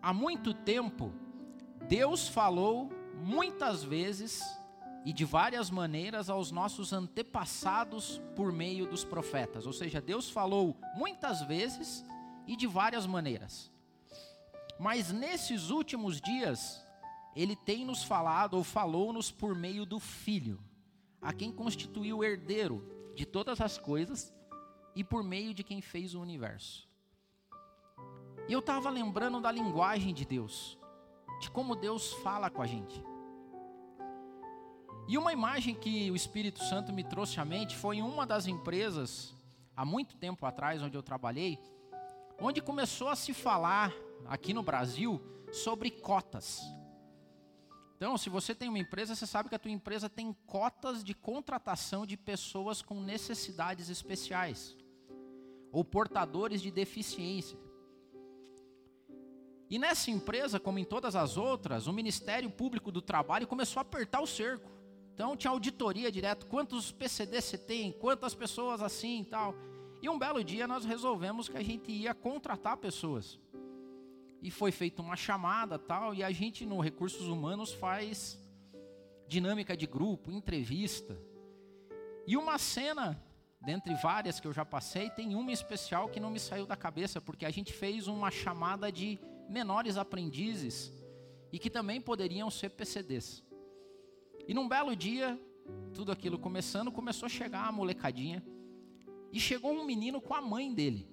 há 0.01 0.13
muito 0.13 0.53
tempo 0.53 1.13
Deus 1.89 2.27
falou 2.27 2.89
muitas 3.22 3.84
vezes 3.84 4.41
e 5.05 5.12
de 5.12 5.25
várias 5.25 5.70
maneiras 5.70 6.29
aos 6.29 6.50
nossos 6.50 6.93
antepassados 6.93 8.22
por 8.34 8.53
meio 8.53 8.86
dos 8.86 9.03
profetas. 9.03 9.65
Ou 9.65 9.74
seja, 9.74 10.00
Deus 10.00 10.29
falou 10.29 10.77
muitas 10.96 11.41
vezes 11.41 12.05
e 12.48 12.55
de 12.55 12.65
várias 12.65 13.05
maneiras. 13.05 13.70
Mas 14.79 15.12
nesses 15.12 15.70
últimos 15.70 16.22
dias, 16.22 16.83
Ele 17.36 17.56
tem 17.56 17.86
nos 17.86 18.04
falado 18.04 18.56
ou 18.56 18.63
falou-nos 18.63 19.32
por 19.32 19.56
meio 19.56 19.86
do 19.86 20.00
Filho, 20.00 20.60
a 21.22 21.34
quem 21.34 21.52
constituiu 21.52 22.20
o 22.20 22.24
herdeiro 22.24 22.84
de 23.16 23.25
todas 23.25 23.60
as 23.62 23.78
coisas 23.78 24.34
e 24.96 25.04
por 25.04 25.24
meio 25.24 25.54
de 25.54 25.63
quem 25.63 25.82
fez 25.82 26.13
o 26.13 26.22
universo. 26.22 26.88
E 28.48 28.54
eu 28.54 28.60
estava 28.60 28.90
lembrando 28.90 29.40
da 29.40 29.52
linguagem 29.52 30.13
de 30.13 30.25
Deus, 30.25 30.78
de 31.40 31.50
como 31.50 31.75
Deus 31.75 32.13
fala 32.13 32.50
com 32.50 32.62
a 32.62 32.68
gente. 32.68 33.04
E 35.08 35.18
uma 35.18 35.34
imagem 35.34 35.75
que 35.75 36.10
o 36.12 36.16
Espírito 36.16 36.63
Santo 36.63 36.94
me 36.94 37.04
trouxe 37.04 37.40
à 37.40 37.46
mente 37.46 37.75
foi 37.75 37.98
em 37.98 38.02
uma 38.02 38.25
das 38.25 38.48
empresas, 38.48 39.36
há 39.75 39.84
muito 39.84 40.16
tempo 40.16 40.46
atrás, 40.46 40.82
onde 40.82 40.96
eu 40.96 41.04
trabalhei, 41.04 41.60
onde 42.40 42.62
começou 42.62 43.10
a 43.10 43.16
se 43.16 43.34
falar 43.34 43.94
aqui 44.25 44.54
no 44.54 44.63
Brasil 44.63 45.22
sobre 45.52 45.90
cotas. 45.90 46.62
Então, 48.03 48.17
se 48.17 48.29
você 48.29 48.53
tem 48.53 48.67
uma 48.67 48.79
empresa, 48.79 49.15
você 49.15 49.25
sabe 49.25 49.48
que 49.48 49.55
a 49.55 49.57
tua 49.57 49.72
empresa 49.72 50.10
tem 50.10 50.36
cotas 50.45 51.01
de 51.01 51.13
contratação 51.13 52.05
de 52.05 52.17
pessoas 52.17 52.81
com 52.81 53.00
necessidades 53.00 53.89
especiais 53.89 54.75
ou 55.72 55.86
portadores 55.86 56.62
de 56.62 56.69
deficiência. 56.69 57.57
E 59.69 59.79
nessa 59.79 60.12
empresa, 60.12 60.60
como 60.60 60.79
em 60.79 60.83
todas 60.83 61.15
as 61.15 61.38
outras, 61.38 61.88
o 61.88 61.93
Ministério 61.93 62.50
Público 62.50 62.91
do 62.91 63.01
Trabalho 63.01 63.48
começou 63.48 63.79
a 63.79 63.83
apertar 63.83 64.19
o 64.19 64.27
cerco. 64.27 64.69
Então 65.13 65.38
tinha 65.38 65.51
auditoria 65.51 66.12
direto, 66.12 66.45
quantos 66.48 66.91
PCD 66.91 67.39
você 67.39 67.57
tem, 67.57 67.93
quantas 67.93 68.36
pessoas 68.36 68.81
assim 68.81 69.22
e 69.22 69.25
tal. 69.27 69.55
E 70.01 70.10
um 70.10 70.19
belo 70.19 70.43
dia 70.43 70.67
nós 70.67 70.83
resolvemos 70.83 71.48
que 71.48 71.55
a 71.55 71.63
gente 71.63 71.89
ia 71.89 72.13
contratar 72.13 72.75
pessoas. 72.75 73.39
E 74.43 74.51
foi 74.51 74.73
feita 74.73 75.01
uma 75.01 75.15
chamada 75.15 75.79
tal, 75.79 76.13
e 76.13 76.21
a 76.21 76.29
gente 76.29 76.65
no 76.65 76.81
Recursos 76.81 77.29
Humanos 77.29 77.71
faz 77.71 78.38
dinâmica 79.25 79.75
de 79.75 79.88
grupo, 79.88 80.29
entrevista. 80.29 81.17
E 82.27 82.35
uma 82.35 82.57
cena, 82.57 83.23
dentre 83.62 83.95
várias 83.95 84.41
que 84.41 84.47
eu 84.47 84.51
já 84.51 84.65
passei, 84.65 85.09
tem 85.09 85.33
uma 85.33 85.53
especial 85.53 86.09
que 86.09 86.19
não 86.19 86.29
me 86.29 86.41
saiu 86.41 86.65
da 86.65 86.75
cabeça, 86.75 87.21
porque 87.21 87.45
a 87.45 87.50
gente 87.50 87.71
fez 87.71 88.05
uma 88.05 88.29
chamada 88.29 88.91
de 88.91 89.17
menores 89.47 89.95
aprendizes 89.95 90.91
e 91.50 91.57
que 91.57 91.69
também 91.69 92.01
poderiam 92.01 92.51
ser 92.51 92.71
PCDs. 92.71 93.41
E 94.45 94.53
num 94.53 94.67
belo 94.67 94.93
dia, 94.93 95.39
tudo 95.93 96.12
aquilo 96.12 96.38
começando, 96.38 96.91
começou 96.91 97.27
a 97.27 97.29
chegar 97.29 97.65
a 97.65 97.71
molecadinha. 97.71 98.43
E 99.31 99.39
chegou 99.39 99.71
um 99.71 99.85
menino 99.85 100.19
com 100.19 100.33
a 100.33 100.41
mãe 100.41 100.73
dele. 100.73 101.12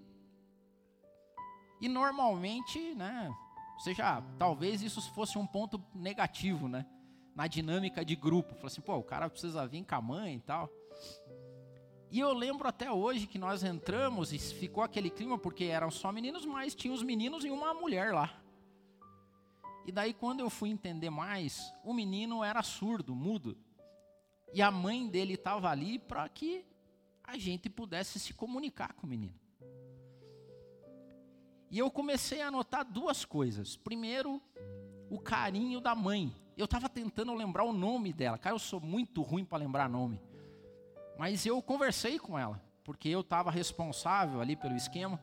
E 1.81 1.89
normalmente, 1.89 2.95
né, 2.95 3.35
ou 3.75 3.81
seja, 3.81 4.23
talvez 4.39 4.83
isso 4.83 5.01
fosse 5.13 5.39
um 5.39 5.47
ponto 5.47 5.83
negativo, 5.95 6.69
né, 6.69 6.85
na 7.35 7.47
dinâmica 7.47 8.05
de 8.05 8.15
grupo. 8.15 8.55
Falou 8.55 8.67
assim, 8.67 8.81
pô, 8.81 8.97
o 8.97 9.03
cara 9.03 9.31
precisa 9.31 9.67
vir 9.67 9.85
com 9.85 9.95
a 9.95 10.01
mãe 10.03 10.37
e 10.37 10.41
tal. 10.41 10.71
E 12.11 12.19
eu 12.19 12.33
lembro 12.33 12.69
até 12.69 12.91
hoje 12.91 13.27
que 13.27 13.39
nós 13.39 13.63
entramos 13.63 14.33
e 14.33 14.39
ficou 14.39 14.83
aquele 14.83 15.09
clima, 15.09 15.39
porque 15.39 15.65
eram 15.65 15.91
só 15.91 16.11
meninos, 16.11 16.45
mas 16.45 16.75
tinha 16.75 16.93
os 16.93 17.03
meninos 17.03 17.45
e 17.45 17.51
uma 17.51 17.73
mulher 17.73 18.13
lá. 18.13 18.43
E 19.87 19.93
daí, 19.93 20.13
quando 20.13 20.41
eu 20.41 20.51
fui 20.51 20.69
entender 20.69 21.09
mais, 21.09 21.73
o 21.85 21.95
menino 21.95 22.45
era 22.45 22.63
surdo, 22.63 23.15
mudo. 23.15 23.57
E 24.53 24.61
a 24.61 24.71
mãe 24.71 25.09
dele 25.09 25.35
estava 25.35 25.71
ali 25.71 25.99
para 25.99 26.29
que 26.29 26.67
a 27.23 27.39
gente 27.39 27.71
pudesse 27.71 28.19
se 28.19 28.35
comunicar 28.35 28.93
com 28.95 29.07
o 29.07 29.11
menino. 29.11 29.39
E 31.71 31.79
eu 31.79 31.91
comecei 31.91 32.43
a 32.43 32.51
notar 32.51 32.85
duas 32.85 33.25
coisas. 33.25 33.77
Primeiro, 33.77 34.43
o 35.09 35.19
carinho 35.19 35.81
da 35.81 35.95
mãe. 35.95 36.35
Eu 36.57 36.65
estava 36.65 36.89
tentando 36.89 37.33
lembrar 37.33 37.65
o 37.65 37.73
nome 37.73 38.13
dela. 38.13 38.37
Cara, 38.37 38.55
eu 38.55 38.59
sou 38.59 38.81
muito 38.81 39.23
ruim 39.23 39.45
para 39.45 39.59
lembrar 39.59 39.89
nome. 39.89 40.21
Mas 41.17 41.47
eu 41.47 41.63
conversei 41.63 42.19
com 42.19 42.39
ela, 42.39 42.61
porque 42.83 43.09
eu 43.09 43.21
estava 43.21 43.51
responsável 43.51 44.41
ali 44.41 44.57
pelo 44.57 44.75
esquema. 44.75 45.21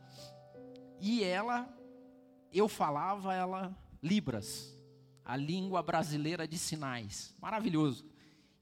E 1.00 1.22
ela, 1.22 1.68
eu 2.52 2.68
falava, 2.68 3.34
ela 3.34 3.76
Libras, 4.02 4.78
a 5.24 5.36
língua 5.36 5.82
brasileira 5.82 6.46
de 6.46 6.56
sinais. 6.56 7.34
Maravilhoso. 7.40 8.06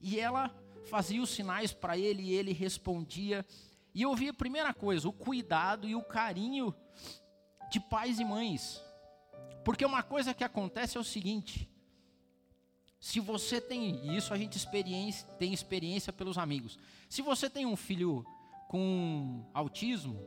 E 0.01 0.19
ela 0.19 0.53
fazia 0.85 1.21
os 1.21 1.29
sinais 1.29 1.73
para 1.73 1.97
ele 1.97 2.23
e 2.23 2.33
ele 2.33 2.53
respondia. 2.53 3.45
E 3.93 4.01
eu 4.01 4.15
vi 4.15 4.29
a 4.29 4.33
primeira 4.33 4.73
coisa, 4.73 5.07
o 5.07 5.13
cuidado 5.13 5.87
e 5.87 5.95
o 5.95 6.03
carinho 6.03 6.73
de 7.69 7.79
pais 7.79 8.19
e 8.19 8.25
mães. 8.25 8.81
Porque 9.63 9.85
uma 9.85 10.03
coisa 10.03 10.33
que 10.33 10.43
acontece 10.43 10.97
é 10.97 10.99
o 10.99 11.03
seguinte: 11.03 11.69
se 12.99 13.19
você 13.19 13.61
tem, 13.61 14.05
e 14.05 14.17
isso 14.17 14.33
a 14.33 14.37
gente 14.37 14.57
experiência, 14.57 15.27
tem 15.39 15.53
experiência 15.53 16.11
pelos 16.11 16.37
amigos. 16.37 16.77
Se 17.09 17.21
você 17.21 17.49
tem 17.49 17.65
um 17.65 17.75
filho 17.75 18.25
com 18.67 19.45
autismo, 19.53 20.25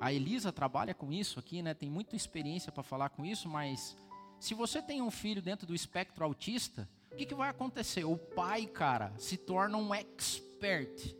a 0.00 0.12
Elisa 0.12 0.50
trabalha 0.50 0.94
com 0.94 1.12
isso 1.12 1.38
aqui, 1.38 1.62
né? 1.62 1.74
Tem 1.74 1.90
muita 1.90 2.16
experiência 2.16 2.72
para 2.72 2.82
falar 2.82 3.10
com 3.10 3.24
isso, 3.24 3.48
mas 3.48 3.96
se 4.40 4.54
você 4.54 4.82
tem 4.82 5.02
um 5.02 5.10
filho 5.10 5.40
dentro 5.42 5.66
do 5.66 5.74
espectro 5.74 6.24
autista, 6.24 6.88
o 7.12 7.14
que, 7.14 7.26
que 7.26 7.34
vai 7.34 7.50
acontecer? 7.50 8.04
O 8.04 8.16
pai, 8.16 8.66
cara, 8.66 9.12
se 9.18 9.36
torna 9.36 9.76
um 9.76 9.94
expert 9.94 11.14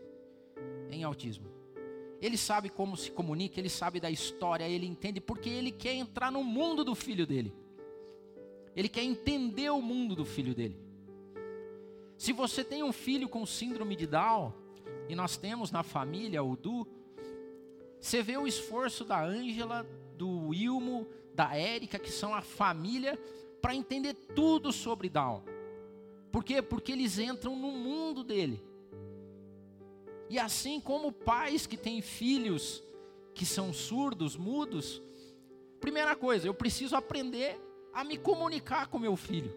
em 0.91 1.05
autismo. 1.05 1.52
Ele 2.23 2.39
sabe 2.39 2.69
como 2.69 2.97
se 2.97 3.11
comunica, 3.11 3.59
ele 3.59 3.69
sabe 3.69 3.99
da 3.99 4.09
história, 4.09 4.69
ele 4.69 4.87
entende, 4.87 5.21
porque 5.21 5.51
ele 5.51 5.73
quer 5.73 5.95
entrar 5.95 6.31
no 6.31 6.45
mundo 6.45 6.85
do 6.85 6.95
filho 6.95 7.27
dele. 7.27 7.53
Ele 8.77 8.89
quer 8.89 9.03
entender 9.03 9.69
o 9.71 9.83
mundo 9.83 10.15
do 10.15 10.25
filho 10.25 10.55
dele. 10.55 10.79
Se 12.17 12.33
você 12.33 12.63
tem 12.63 12.85
um 12.85 12.93
filho 12.93 13.29
com 13.29 13.45
síndrome 13.45 13.97
de 13.97 14.07
Down, 14.07 14.55
e 15.09 15.17
nós 15.17 15.37
temos 15.37 15.73
na 15.73 15.83
família 15.83 16.45
o 16.45 16.57
Du, 16.57 16.87
você 18.01 18.23
vê 18.23 18.37
o 18.37 18.47
esforço 18.47 19.05
da 19.05 19.21
Ângela, 19.21 19.85
do 20.17 20.49
Wilmo, 20.51 21.09
da 21.35 21.57
Érica, 21.57 21.99
que 21.99 22.13
são 22.13 22.33
a 22.33 22.41
família, 22.41 23.19
para 23.61 23.75
entender 23.75 24.15
tudo 24.15 24.71
sobre 24.73 25.09
Down. 25.09 25.43
Por 26.31 26.45
quê? 26.45 26.63
Porque 26.63 26.93
eles 26.93 27.19
entram 27.19 27.57
no 27.57 27.73
mundo 27.73 28.23
dele. 28.23 28.63
E 30.33 30.39
assim 30.39 30.81
como 30.81 31.13
pais 31.13 31.67
que 31.67 31.77
têm 31.77 32.01
filhos 32.01 32.83
que 33.35 33.45
são 33.45 33.73
surdos, 33.73 34.35
mudos, 34.35 35.03
primeira 35.79 36.17
coisa, 36.17 36.47
eu 36.47 36.55
preciso 36.55 36.97
aprender 36.97 37.61
a 37.93 38.03
me 38.03 38.17
comunicar 38.17 38.87
com 38.87 38.99
meu 38.99 39.15
filho. 39.15 39.53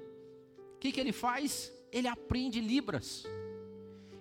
O 0.76 0.80
que, 0.80 0.92
que 0.92 1.00
ele 1.00 1.14
faz? 1.14 1.72
Ele 1.94 2.10
aprende 2.10 2.60
Libras. 2.60 3.24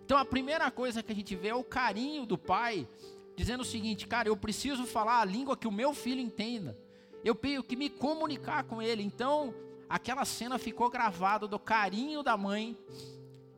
Então 0.05 0.17
a 0.17 0.25
primeira 0.25 0.71
coisa 0.71 1.03
que 1.03 1.11
a 1.11 1.15
gente 1.15 1.35
vê 1.35 1.49
é 1.49 1.55
o 1.57 1.65
carinho 1.65 2.25
do 2.25 2.39
pai, 2.39 2.87
dizendo 3.35 3.63
o 3.63 3.67
seguinte, 3.67 4.07
cara, 4.07 4.29
eu 4.29 4.37
preciso 4.37 4.87
falar 4.87 5.21
a 5.21 5.25
língua 5.25 5.57
que 5.57 5.67
o 5.67 5.73
meu 5.73 5.93
filho 5.93 6.21
entenda 6.21 6.79
eu 7.25 7.35
tenho 7.35 7.65
que 7.65 7.75
me 7.75 7.89
comunicar 7.89 8.65
com 8.65 8.83
ele. 8.83 9.03
Então, 9.03 9.55
aquela 9.89 10.27
cena 10.27 10.59
ficou 10.59 10.91
gravada 10.91 11.49
do 11.49 11.59
carinho 11.59 12.23
da 12.23 12.37
mãe 12.37 12.77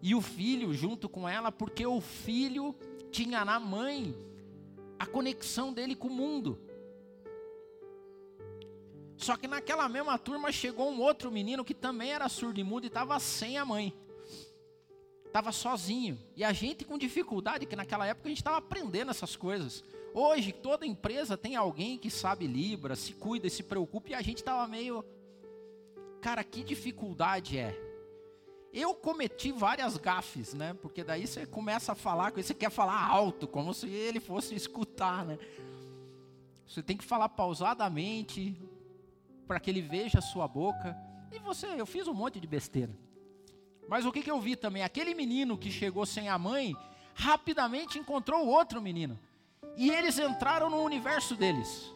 e 0.03 0.15
o 0.15 0.21
filho 0.21 0.73
junto 0.73 1.09
com 1.09 1.29
ela, 1.29 1.51
porque 1.51 1.87
o 1.87 2.01
filho 2.01 2.75
tinha 3.11 3.45
na 3.45 3.59
mãe 3.59 4.15
a 4.99 5.07
conexão 5.07 5.73
dele 5.73 5.95
com 5.95 6.09
o 6.09 6.11
mundo. 6.11 6.59
Só 9.17 9.37
que 9.37 9.49
naquela 9.49 9.89
mesma 9.89 10.19
turma 10.19 10.53
chegou 10.53 10.91
um 10.91 11.01
outro 11.01 11.31
menino 11.31 11.65
que 11.65 11.75
também 11.75 12.13
era 12.13 12.29
surdo 12.29 12.61
e 12.61 12.65
mudo 12.65 12.85
e 12.85 12.89
estava 12.89 13.19
sem 13.19 13.57
a 13.57 13.65
mãe. 13.65 13.95
Estava 15.25 15.53
sozinho. 15.53 16.19
E 16.35 16.45
a 16.45 16.53
gente 16.53 16.85
com 16.85 16.99
dificuldade, 16.99 17.67
que 17.67 17.77
naquela 17.77 18.07
época 18.07 18.29
a 18.29 18.31
gente 18.31 18.39
estava 18.39 18.59
aprendendo 18.59 19.11
essas 19.11 19.35
coisas. 19.35 19.83
Hoje, 20.15 20.53
toda 20.53 20.87
empresa 20.87 21.37
tem 21.37 21.57
alguém 21.57 21.99
que 21.99 22.11
sabe 22.11 22.47
Libra, 22.47 22.97
se 22.97 23.13
cuida 23.13 23.49
se 23.51 23.63
preocupa, 23.63 24.11
e 24.11 24.15
a 24.15 24.23
gente 24.23 24.39
estava 24.39 24.67
meio. 24.67 25.05
Cara, 26.21 26.43
que 26.43 26.63
dificuldade 26.63 27.59
é. 27.59 27.86
Eu 28.73 28.95
cometi 28.95 29.53
várias 29.53 29.97
gafes, 29.97 30.53
né? 30.53 30.75
Porque 30.75 31.03
daí 31.03 31.27
você 31.27 31.47
começa 31.47 31.93
a 31.93 31.95
falar, 31.95 32.33
você 32.33 32.55
quer 32.55 32.71
falar 32.71 33.07
alto, 33.09 33.47
como 33.47 33.73
se 33.73 33.89
ele 33.89 34.21
fosse 34.21 34.55
escutar, 34.55 35.25
né? 35.25 35.39
Você 36.67 36.83
tem 36.83 36.97
que 36.97 37.05
falar 37.05 37.29
pausadamente, 37.29 38.57
para 39.47 39.61
que 39.61 39.71
ele 39.71 39.81
veja 39.81 40.19
a 40.19 40.23
sua 40.23 40.49
boca. 40.49 40.97
E 41.33 41.39
você, 41.39 41.67
eu 41.81 41.87
fiz 41.87 42.09
um 42.09 42.15
monte 42.15 42.41
de 42.41 42.47
besteira. 42.47 42.95
Mas 43.89 44.05
o 44.05 44.13
que, 44.13 44.23
que 44.23 44.31
eu 44.31 44.41
vi 44.41 44.57
também? 44.57 44.83
Aquele 44.83 45.15
menino 45.15 45.57
que 45.57 45.71
chegou 45.71 46.05
sem 46.05 46.29
a 46.29 46.39
mãe, 46.39 46.75
rapidamente 47.15 47.99
encontrou 47.99 48.47
outro 48.47 48.83
menino. 48.83 49.19
E 49.77 49.91
eles 49.91 50.19
entraram 50.19 50.69
no 50.69 50.83
universo 50.83 51.37
deles. 51.37 51.95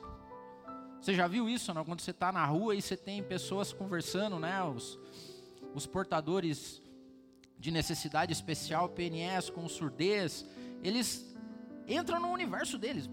Você 1.00 1.15
já 1.15 1.27
viu 1.27 1.49
isso, 1.49 1.73
não? 1.73 1.85
Quando 1.85 2.00
você 2.00 2.11
está 2.11 2.31
na 2.31 2.45
rua 2.45 2.75
e 2.75 2.83
você 2.83 2.97
tem 2.97 3.23
pessoas 3.23 3.73
conversando, 3.73 4.39
né? 4.39 4.62
Os, 4.62 4.99
os 5.75 5.87
portadores 5.87 6.83
de 7.59 7.71
necessidade 7.71 8.33
especial, 8.33 8.89
PNS, 8.89 9.50
com 9.50 9.69
surdez, 9.69 10.47
eles 10.83 11.37
entram 11.87 12.21
no 12.21 12.29
universo 12.29 12.79
deles 12.79 13.09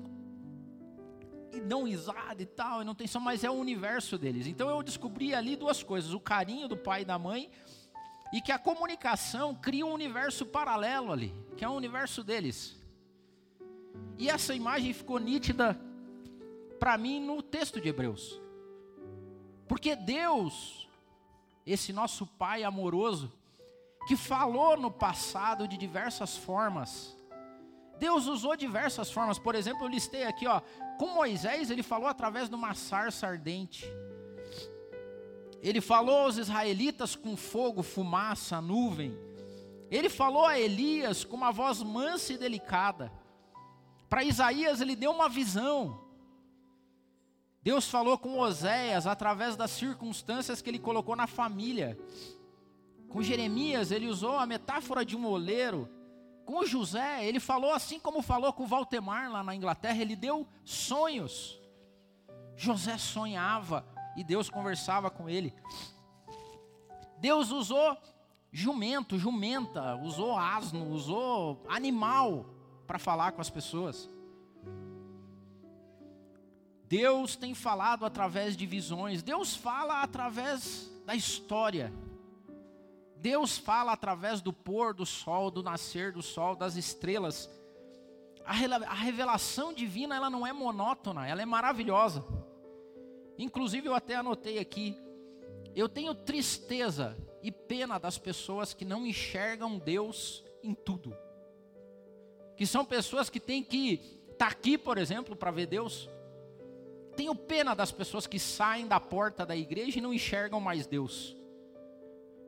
e 1.52 1.60
dão 1.60 1.84
risada 1.84 2.42
e 2.42 2.46
tal, 2.46 2.82
e 2.82 2.86
não 2.86 2.96
tem 2.96 3.08
só, 3.08 3.20
mas 3.20 3.44
é 3.44 3.50
o 3.50 3.54
universo 3.54 4.18
deles. 4.18 4.48
Então 4.48 4.70
eu 4.70 4.82
descobri 4.84 5.34
ali 5.34 5.56
duas 5.56 5.84
coisas: 5.84 6.14
o 6.14 6.20
carinho 6.20 6.68
do 6.68 6.78
pai 6.78 7.02
e 7.02 7.06
da 7.06 7.18
mãe, 7.18 7.50
e 8.32 8.42
que 8.42 8.52
a 8.52 8.60
comunicação 8.60 9.56
cria 9.56 9.86
um 9.86 9.94
universo 9.94 10.46
paralelo 10.46 11.12
ali, 11.12 11.34
que 11.56 11.66
é 11.66 11.70
o 11.70 11.74
universo 11.74 12.24
deles. 12.24 12.78
E 14.18 14.30
essa 14.30 14.54
imagem 14.54 14.94
ficou 14.94 15.20
nítida 15.20 15.80
para 16.80 16.98
mim 16.98 17.20
no 17.20 17.42
texto 17.42 17.82
de 17.82 17.90
Hebreus. 17.90 18.40
Porque 19.68 19.96
Deus, 19.96 20.87
esse 21.68 21.92
nosso 21.92 22.26
Pai 22.26 22.64
amoroso, 22.64 23.32
que 24.08 24.16
falou 24.16 24.78
no 24.78 24.90
passado 24.90 25.68
de 25.68 25.78
diversas 25.78 26.38
formas, 26.38 27.16
Deus 28.00 28.26
usou 28.26 28.56
diversas 28.56 29.12
formas. 29.12 29.38
Por 29.38 29.54
exemplo, 29.54 29.84
eu 29.84 29.90
listei 29.90 30.24
aqui, 30.24 30.48
ó, 30.48 30.62
com 30.98 31.08
Moisés 31.08 31.70
ele 31.70 31.84
falou 31.84 32.08
através 32.08 32.48
de 32.48 32.56
uma 32.56 32.74
sarça 32.74 33.28
ardente. 33.28 33.86
Ele 35.62 35.82
falou 35.82 36.20
aos 36.20 36.38
israelitas 36.38 37.16
com 37.16 37.36
fogo, 37.36 37.84
fumaça, 37.84 38.62
nuvem. 38.62 39.18
Ele 39.90 40.10
falou 40.10 40.46
a 40.46 40.60
Elias 40.60 41.26
com 41.26 41.36
uma 41.36 41.52
voz 41.52 41.82
mansa 41.82 42.34
e 42.34 42.38
delicada. 42.38 43.12
Para 44.08 44.24
Isaías 44.24 44.80
ele 44.80 44.96
deu 44.96 45.12
uma 45.12 45.28
visão. 45.28 46.07
Deus 47.62 47.90
falou 47.90 48.18
com 48.18 48.40
Oséias 48.40 49.06
através 49.06 49.56
das 49.56 49.72
circunstâncias 49.72 50.62
que 50.62 50.70
ele 50.70 50.80
colocou 50.80 51.16
na 51.16 51.28
família. 51.28 51.98
Com 53.10 53.22
Jeremias 53.22 53.92
ele 53.92 54.08
usou 54.08 54.38
a 54.38 54.46
metáfora 54.46 55.06
de 55.06 55.16
um 55.16 55.26
oleiro 55.26 55.90
com 56.46 56.66
José, 56.66 57.26
ele 57.26 57.42
falou 57.42 57.74
assim 57.74 58.00
como 58.00 58.22
falou 58.22 58.54
com 58.54 58.66
Valtemar 58.66 59.30
lá 59.30 59.44
na 59.44 59.54
Inglaterra, 59.54 60.02
ele 60.02 60.16
deu 60.16 60.48
sonhos. 60.64 61.60
José 62.56 62.98
sonhava 62.98 63.86
e 64.16 64.24
Deus 64.24 64.50
conversava 64.50 65.10
com 65.10 65.30
ele. 65.30 65.54
Deus 67.20 67.52
usou 67.52 67.98
jumento, 68.50 69.20
jumenta, 69.20 69.98
usou 69.98 70.38
asno, 70.38 70.90
usou 70.90 71.66
animal 71.68 72.46
para 72.88 72.98
falar 72.98 73.34
com 73.34 73.42
as 73.42 73.50
pessoas. 73.50 74.10
Deus 76.88 77.36
tem 77.36 77.54
falado 77.54 78.06
através 78.06 78.56
de 78.56 78.66
visões, 78.66 79.22
Deus 79.22 79.56
fala 79.56 80.02
através 80.02 80.90
da 81.06 81.16
história. 81.16 81.94
Deus 83.18 83.58
fala 83.58 83.92
através 83.92 84.42
do 84.42 84.54
pôr 84.54 84.94
do 84.94 85.06
sol, 85.06 85.52
do 85.52 85.64
nascer 85.64 86.12
do 86.12 86.22
sol, 86.22 86.56
das 86.56 86.76
estrelas. 86.76 87.50
A 88.46 88.54
revelação 88.94 89.74
divina 89.74 90.16
ela 90.16 90.30
não 90.30 90.48
é 90.48 90.54
monótona, 90.54 91.28
ela 91.28 91.42
é 91.42 91.46
maravilhosa. 91.46 92.24
Inclusive 93.38 93.88
eu 93.90 93.94
até 93.94 94.16
anotei 94.16 94.58
aqui, 94.58 94.98
eu 95.76 95.90
tenho 95.90 96.16
tristeza 96.16 97.18
e 97.44 97.52
pena 97.52 98.00
das 98.00 98.18
pessoas 98.18 98.74
que 98.74 98.86
não 98.86 99.06
enxergam 99.06 99.78
Deus 99.78 100.44
em 100.64 100.74
tudo. 100.74 101.16
Que 102.56 102.66
são 102.66 102.86
pessoas 102.86 103.30
que 103.30 103.40
têm 103.40 103.64
que 103.64 104.22
estar 104.32 104.46
tá 104.46 104.48
aqui, 104.48 104.78
por 104.78 104.98
exemplo, 104.98 105.36
para 105.36 105.52
ver 105.52 105.68
Deus. 105.68 106.10
Tenho 107.18 107.36
pena 107.36 107.76
das 107.76 107.92
pessoas 107.92 108.26
que 108.26 108.40
saem 108.40 108.88
da 108.88 109.00
porta 109.00 109.46
da 109.46 109.58
igreja 109.58 109.98
e 109.98 110.02
não 110.02 110.14
enxergam 110.14 110.62
mais 110.62 110.88
Deus 110.88 111.36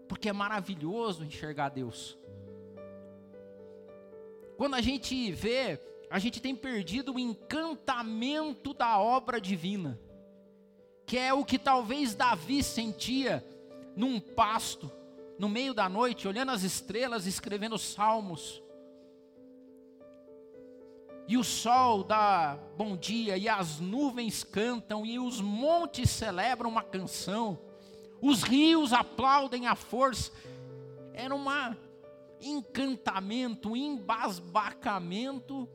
porque 0.10 0.28
é 0.28 0.34
maravilhoso 0.34 1.24
enxergar 1.24 1.70
Deus. 1.70 2.18
Quando 4.58 4.74
a 4.74 4.82
gente 4.82 5.32
vê, 5.32 5.80
a 6.10 6.18
gente 6.18 6.42
tem 6.42 6.56
perdido 6.56 7.14
o 7.14 7.20
encantamento 7.20 8.74
da 8.74 9.00
obra 9.00 9.40
divina, 9.40 9.98
que 11.06 11.16
é 11.16 11.32
o 11.32 11.46
que 11.46 11.60
talvez 11.60 12.16
Davi 12.16 12.64
sentia 12.64 13.46
num 13.96 14.20
pasto, 14.20 14.92
no 15.38 15.48
meio 15.48 15.76
da 15.76 15.88
noite, 15.88 16.28
olhando 16.28 16.52
as 16.52 16.64
estrelas, 16.64 17.28
escrevendo 17.28 17.78
salmos. 17.78 18.64
E 21.30 21.38
o 21.38 21.44
sol 21.46 22.04
dá 22.04 22.60
bom 22.76 22.98
dia, 22.98 23.38
e 23.38 23.48
as 23.48 23.80
nuvens 23.80 24.44
cantam, 24.44 25.06
e 25.06 25.18
os 25.18 25.40
montes 25.40 26.10
celebram 26.10 26.70
uma 26.70 26.84
canção 26.84 27.58
os 28.22 28.44
rios 28.44 28.94
aplaudem 28.94 29.68
a 29.68 29.76
força. 29.76 30.32
Era 31.14 31.34
um 31.34 31.46
encantamento, 32.42 33.72
um 33.72 33.76
embasbacamento 33.76 35.68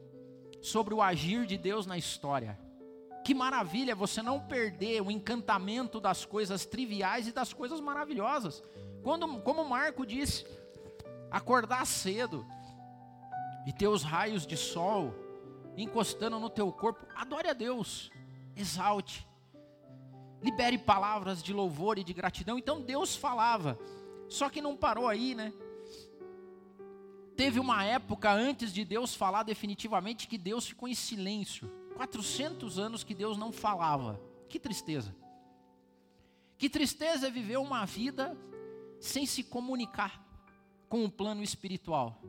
sobre 0.60 0.94
o 0.94 1.02
agir 1.02 1.46
de 1.46 1.56
Deus 1.56 1.86
na 1.86 1.96
história. 1.96 2.58
Que 3.24 3.34
maravilha 3.34 3.94
você 3.94 4.20
não 4.22 4.40
perder 4.40 5.00
o 5.00 5.10
encantamento 5.10 5.98
das 6.00 6.24
coisas 6.26 6.66
triviais 6.66 7.26
e 7.26 7.32
das 7.32 7.52
coisas 7.52 7.80
maravilhosas. 7.80 8.62
Quando, 9.02 9.40
como 9.40 9.64
Marco 9.64 10.04
disse, 10.04 10.44
acordar 11.30 11.86
cedo 11.86 12.44
e 13.66 13.72
ter 13.72 13.88
os 13.88 14.02
raios 14.02 14.46
de 14.46 14.56
sol 14.56 15.14
encostando 15.76 16.38
no 16.38 16.50
teu 16.50 16.70
corpo, 16.72 17.06
adore 17.14 17.48
a 17.48 17.52
Deus, 17.52 18.10
exalte 18.56 19.26
libere 20.44 20.76
palavras 20.76 21.42
de 21.42 21.54
louvor 21.54 21.98
e 21.98 22.04
de 22.04 22.12
gratidão. 22.12 22.58
Então 22.58 22.82
Deus 22.82 23.16
falava, 23.16 23.78
só 24.28 24.50
que 24.50 24.60
não 24.60 24.76
parou 24.76 25.08
aí, 25.08 25.34
né? 25.34 25.54
Teve 27.34 27.58
uma 27.58 27.82
época 27.82 28.30
antes 28.30 28.72
de 28.72 28.84
Deus 28.84 29.14
falar 29.14 29.42
definitivamente 29.42 30.28
que 30.28 30.36
Deus 30.36 30.66
ficou 30.66 30.86
em 30.86 30.94
silêncio. 30.94 31.72
400 31.96 32.78
anos 32.78 33.02
que 33.02 33.14
Deus 33.14 33.38
não 33.38 33.50
falava. 33.50 34.20
Que 34.48 34.60
tristeza. 34.60 35.16
Que 36.58 36.68
tristeza 36.68 37.28
é 37.28 37.30
viver 37.30 37.56
uma 37.56 37.86
vida 37.86 38.36
sem 39.00 39.24
se 39.24 39.42
comunicar 39.42 40.22
com 40.88 41.04
o 41.04 41.10
plano 41.10 41.42
espiritual. 41.42 42.22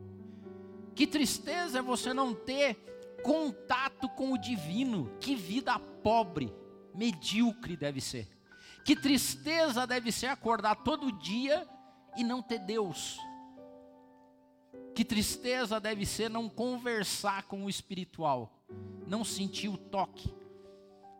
Que 0.94 1.06
tristeza 1.06 1.80
é 1.80 1.82
você 1.82 2.14
não 2.14 2.34
ter 2.34 2.78
contato 3.26 4.08
com 4.08 4.32
o 4.32 4.38
divino. 4.38 5.10
Que 5.18 5.34
vida 5.34 5.76
pobre 5.80 6.54
medíocre 6.94 7.76
deve 7.76 8.00
ser. 8.00 8.28
Que 8.84 8.94
tristeza 8.94 9.84
deve 9.84 10.12
ser 10.12 10.28
acordar 10.28 10.76
todo 10.76 11.10
dia 11.10 11.68
e 12.16 12.22
não 12.22 12.40
ter 12.40 12.60
Deus. 12.60 13.18
Que 14.94 15.04
tristeza 15.04 15.80
deve 15.80 16.06
ser 16.06 16.30
não 16.30 16.48
conversar 16.48 17.42
com 17.42 17.64
o 17.64 17.68
espiritual, 17.68 18.64
não 19.08 19.24
sentir 19.24 19.68
o 19.68 19.76
toque, 19.76 20.32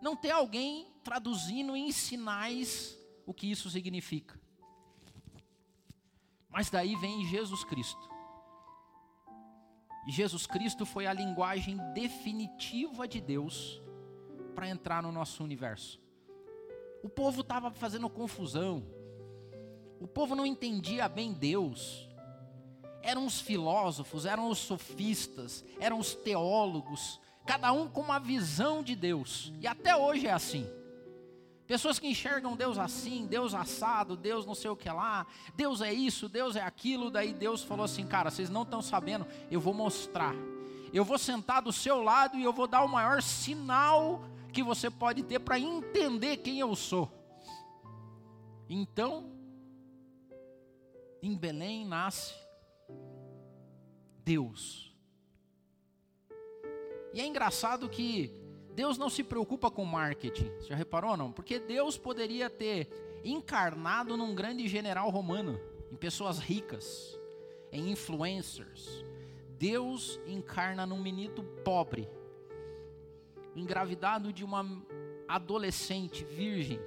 não 0.01 0.15
ter 0.15 0.31
alguém 0.31 0.87
traduzindo 1.03 1.75
em 1.75 1.91
sinais 1.91 2.97
o 3.27 3.35
que 3.35 3.51
isso 3.51 3.69
significa. 3.69 4.41
Mas 6.49 6.71
daí 6.71 6.95
vem 6.95 7.27
Jesus 7.27 7.65
Cristo. 7.65 8.16
Jesus 10.13 10.47
Cristo 10.47 10.87
foi 10.87 11.07
a 11.07 11.13
linguagem 11.13 11.79
definitiva 11.93 13.09
de 13.09 13.21
Deus 13.21 13.83
para 14.55 14.69
entrar 14.69 15.03
no 15.03 15.11
nosso 15.11 15.43
universo. 15.43 16.01
O 17.03 17.09
povo 17.09 17.41
estava 17.41 17.71
fazendo 17.71 18.09
confusão. 18.09 18.85
O 20.01 20.07
povo 20.07 20.35
não 20.35 20.47
entendia 20.47 21.09
bem 21.09 21.33
Deus. 21.33 22.09
Eram 23.03 23.27
os 23.27 23.41
filósofos, 23.41 24.27
eram 24.27 24.49
os 24.49 24.59
sofistas, 24.59 25.65
eram 25.79 25.99
os 25.99 26.15
teólogos, 26.15 27.21
cada 27.47 27.73
um 27.73 27.89
com 27.89 28.01
uma 28.01 28.19
visão 28.19 28.83
de 28.83 28.97
Deus. 28.97 29.53
E 29.61 29.67
até 29.67 29.95
hoje 29.95 30.27
é 30.27 30.33
assim. 30.33 30.67
Pessoas 31.67 31.99
que 31.99 32.07
enxergam 32.07 32.57
Deus 32.57 32.79
assim, 32.79 33.27
Deus 33.27 33.53
assado, 33.53 34.17
Deus 34.17 34.47
não 34.47 34.55
sei 34.55 34.71
o 34.71 34.77
que 34.77 34.89
lá, 34.89 35.27
Deus 35.57 35.81
é 35.81 35.93
isso, 35.93 36.29
Deus 36.29 36.55
é 36.55 36.63
aquilo. 36.63 37.11
Daí 37.11 37.33
Deus 37.33 37.63
falou 37.63 37.85
assim: 37.85 38.07
Cara, 38.07 38.31
vocês 38.31 38.49
não 38.49 38.63
estão 38.63 38.81
sabendo, 38.81 39.27
eu 39.51 39.61
vou 39.61 39.75
mostrar. 39.75 40.35
Eu 40.93 41.05
vou 41.05 41.19
sentar 41.19 41.61
do 41.61 41.73
seu 41.73 42.01
lado 42.03 42.39
e 42.39 42.45
eu 42.45 42.53
vou 42.53 42.67
dar 42.69 42.85
o 42.85 42.89
maior 42.89 43.21
sinal 43.21 44.25
que 44.53 44.63
você 44.63 44.89
pode 44.89 45.23
ter 45.25 45.41
para 45.41 45.59
entender 45.59 46.39
quem 46.39 46.61
eu 46.61 46.75
sou. 46.77 47.13
Então, 48.69 49.31
em 51.21 51.37
Belém 51.37 51.85
nasce 51.85 52.35
Deus. 54.25 54.95
E 57.13 57.21
é 57.21 57.27
engraçado 57.27 57.89
que 57.89 58.46
Deus 58.77 58.99
não 58.99 59.09
se 59.09 59.25
preocupa 59.25 59.71
com 59.71 59.87
marketing. 59.87 60.53
Você 60.59 60.69
já 60.69 60.77
reparou 60.77 61.17
não? 61.17 61.33
Porque 61.33 61.59
Deus 61.59 61.97
poderia 61.97 62.51
ter 62.51 62.91
encarnado 63.25 64.19
num 64.19 64.35
grande 64.35 64.69
general 64.69 65.09
romano, 65.09 65.59
em 65.91 65.97
pessoas 65.97 66.39
ricas, 66.39 67.19
em 67.73 67.91
influencers. 67.91 69.03
Deus 69.59 70.21
encarna 70.27 70.85
num 70.85 71.01
menino 71.01 71.43
pobre, 71.65 72.07
engravidado 73.55 74.31
de 74.31 74.45
uma 74.45 74.67
adolescente 75.27 76.23
virgem, 76.23 76.79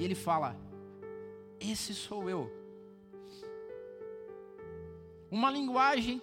e 0.00 0.04
ele 0.04 0.16
fala: 0.16 0.56
Esse 1.60 1.94
sou 1.94 2.28
eu. 2.28 2.50
Uma 5.30 5.48
linguagem 5.48 6.20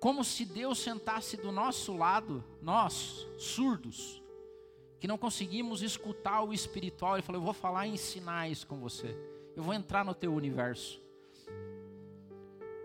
como 0.00 0.22
se 0.22 0.44
Deus 0.44 0.78
sentasse 0.78 1.36
do 1.36 1.50
nosso 1.50 1.96
lado, 1.96 2.44
nós, 2.62 3.26
surdos, 3.36 4.22
que 5.00 5.08
não 5.08 5.18
conseguimos 5.18 5.82
escutar 5.82 6.42
o 6.42 6.52
espiritual, 6.52 7.14
Ele 7.14 7.22
falou: 7.22 7.40
Eu 7.40 7.44
vou 7.44 7.54
falar 7.54 7.86
em 7.86 7.96
sinais 7.96 8.64
com 8.64 8.78
você, 8.78 9.16
eu 9.56 9.62
vou 9.62 9.74
entrar 9.74 10.04
no 10.04 10.14
teu 10.14 10.32
universo. 10.32 11.02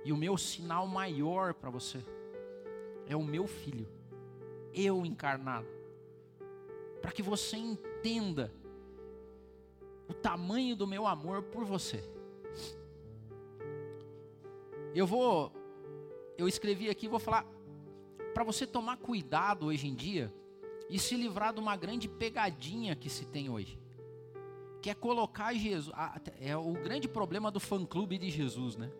E 0.04 0.12
o 0.12 0.18
meu 0.18 0.38
sinal 0.38 0.86
maior 0.88 1.54
para 1.54 1.70
você 1.70 2.04
é 3.08 3.16
o 3.16 3.24
meu 3.24 3.48
filho, 3.48 3.88
eu 4.74 5.06
encarnado, 5.06 5.68
para 7.02 7.12
que 7.12 7.22
você 7.22 7.58
entenda 7.58 8.52
o 10.08 10.14
tamanho 10.14 10.76
do 10.76 10.88
meu 10.88 11.08
amor 11.08 11.44
por 11.44 11.64
você. 11.64 12.04
Eu 14.94 15.08
vou 15.08 15.52
eu 16.38 16.48
escrevi 16.48 16.90
aqui, 16.90 17.08
vou 17.08 17.20
falar 17.20 17.46
para 18.34 18.44
você 18.44 18.66
tomar 18.66 18.98
cuidado 18.98 19.68
hoje 19.68 19.88
em 19.88 19.94
dia 19.94 20.34
e 20.90 20.98
se 21.00 21.16
livrar 21.16 21.54
de 21.54 21.60
uma 21.60 21.76
grande 21.76 22.08
pegadinha 22.08 22.96
que 22.96 23.10
se 23.10 23.26
tem 23.26 23.50
hoje. 23.50 23.80
Que 24.82 24.90
é 24.90 24.94
colocar 24.94 25.54
Jesus. 25.54 25.96
É 26.40 26.58
o 26.58 26.74
grande 26.74 27.08
problema 27.08 27.50
do 27.50 27.60
fã-clube 27.60 28.18
de 28.18 28.30
Jesus, 28.30 28.76
né? 28.76 28.92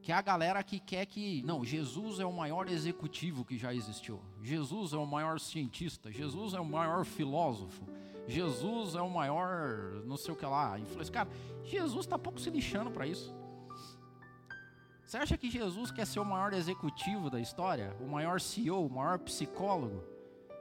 Que 0.00 0.12
é 0.12 0.14
a 0.14 0.22
galera 0.22 0.62
que 0.62 0.78
quer 0.78 1.04
que. 1.06 1.42
Não, 1.42 1.64
Jesus 1.64 2.20
é 2.20 2.24
o 2.24 2.32
maior 2.32 2.68
executivo 2.68 3.44
que 3.44 3.58
já 3.58 3.74
existiu. 3.74 4.20
Jesus 4.42 4.92
é 4.92 4.96
o 4.96 5.06
maior 5.06 5.40
cientista. 5.40 6.12
Jesus 6.12 6.54
é 6.54 6.60
o 6.60 6.64
maior 6.64 7.04
filósofo. 7.04 7.84
Jesus 8.28 8.94
é 8.94 9.00
o 9.00 9.10
maior. 9.10 10.04
Não 10.04 10.16
sei 10.16 10.32
o 10.32 10.36
que 10.36 10.46
lá. 10.46 10.78
Influência. 10.78 11.12
Cara, 11.12 11.28
Jesus 11.64 12.06
está 12.06 12.18
pouco 12.18 12.40
se 12.40 12.48
lixando 12.48 12.90
para 12.90 13.06
isso. 13.06 13.34
Você 15.08 15.16
acha 15.16 15.38
que 15.38 15.50
Jesus 15.50 15.90
quer 15.90 16.06
ser 16.06 16.20
o 16.20 16.24
maior 16.24 16.52
executivo 16.52 17.30
da 17.30 17.40
história? 17.40 17.96
O 17.98 18.06
maior 18.06 18.38
CEO, 18.38 18.84
o 18.84 18.90
maior 18.90 19.18
psicólogo? 19.18 20.04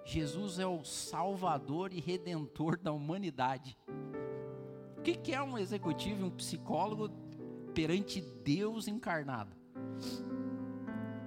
Jesus 0.05 0.57
é 0.57 0.65
o 0.65 0.86
salvador 0.86 1.91
e 1.91 1.99
redentor 1.99 2.79
da 2.79 2.93
humanidade. 2.93 3.77
O 4.97 5.01
que 5.01 5.33
é 5.33 5.43
um 5.43 5.57
executivo 5.57 6.21
e 6.21 6.23
um 6.23 6.29
psicólogo 6.29 7.10
perante 7.73 8.21
Deus 8.21 8.88
encarnado? 8.88 9.51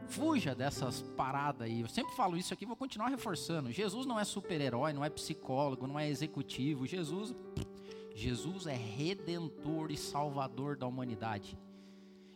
Fuja 0.08 0.54
dessas 0.54 1.02
paradas 1.02 1.68
aí. 1.68 1.82
Eu 1.82 1.88
sempre 1.88 2.16
falo 2.16 2.38
isso 2.38 2.54
aqui, 2.54 2.64
vou 2.64 2.74
continuar 2.74 3.08
reforçando. 3.08 3.70
Jesus 3.70 4.06
não 4.06 4.18
é 4.18 4.24
super-herói, 4.24 4.94
não 4.94 5.04
é 5.04 5.10
psicólogo, 5.10 5.86
não 5.86 5.98
é 5.98 6.08
executivo. 6.08 6.86
Jesus, 6.86 7.34
Jesus 8.14 8.66
é 8.66 8.74
redentor 8.74 9.90
e 9.90 9.96
salvador 9.98 10.74
da 10.74 10.86
humanidade. 10.86 11.58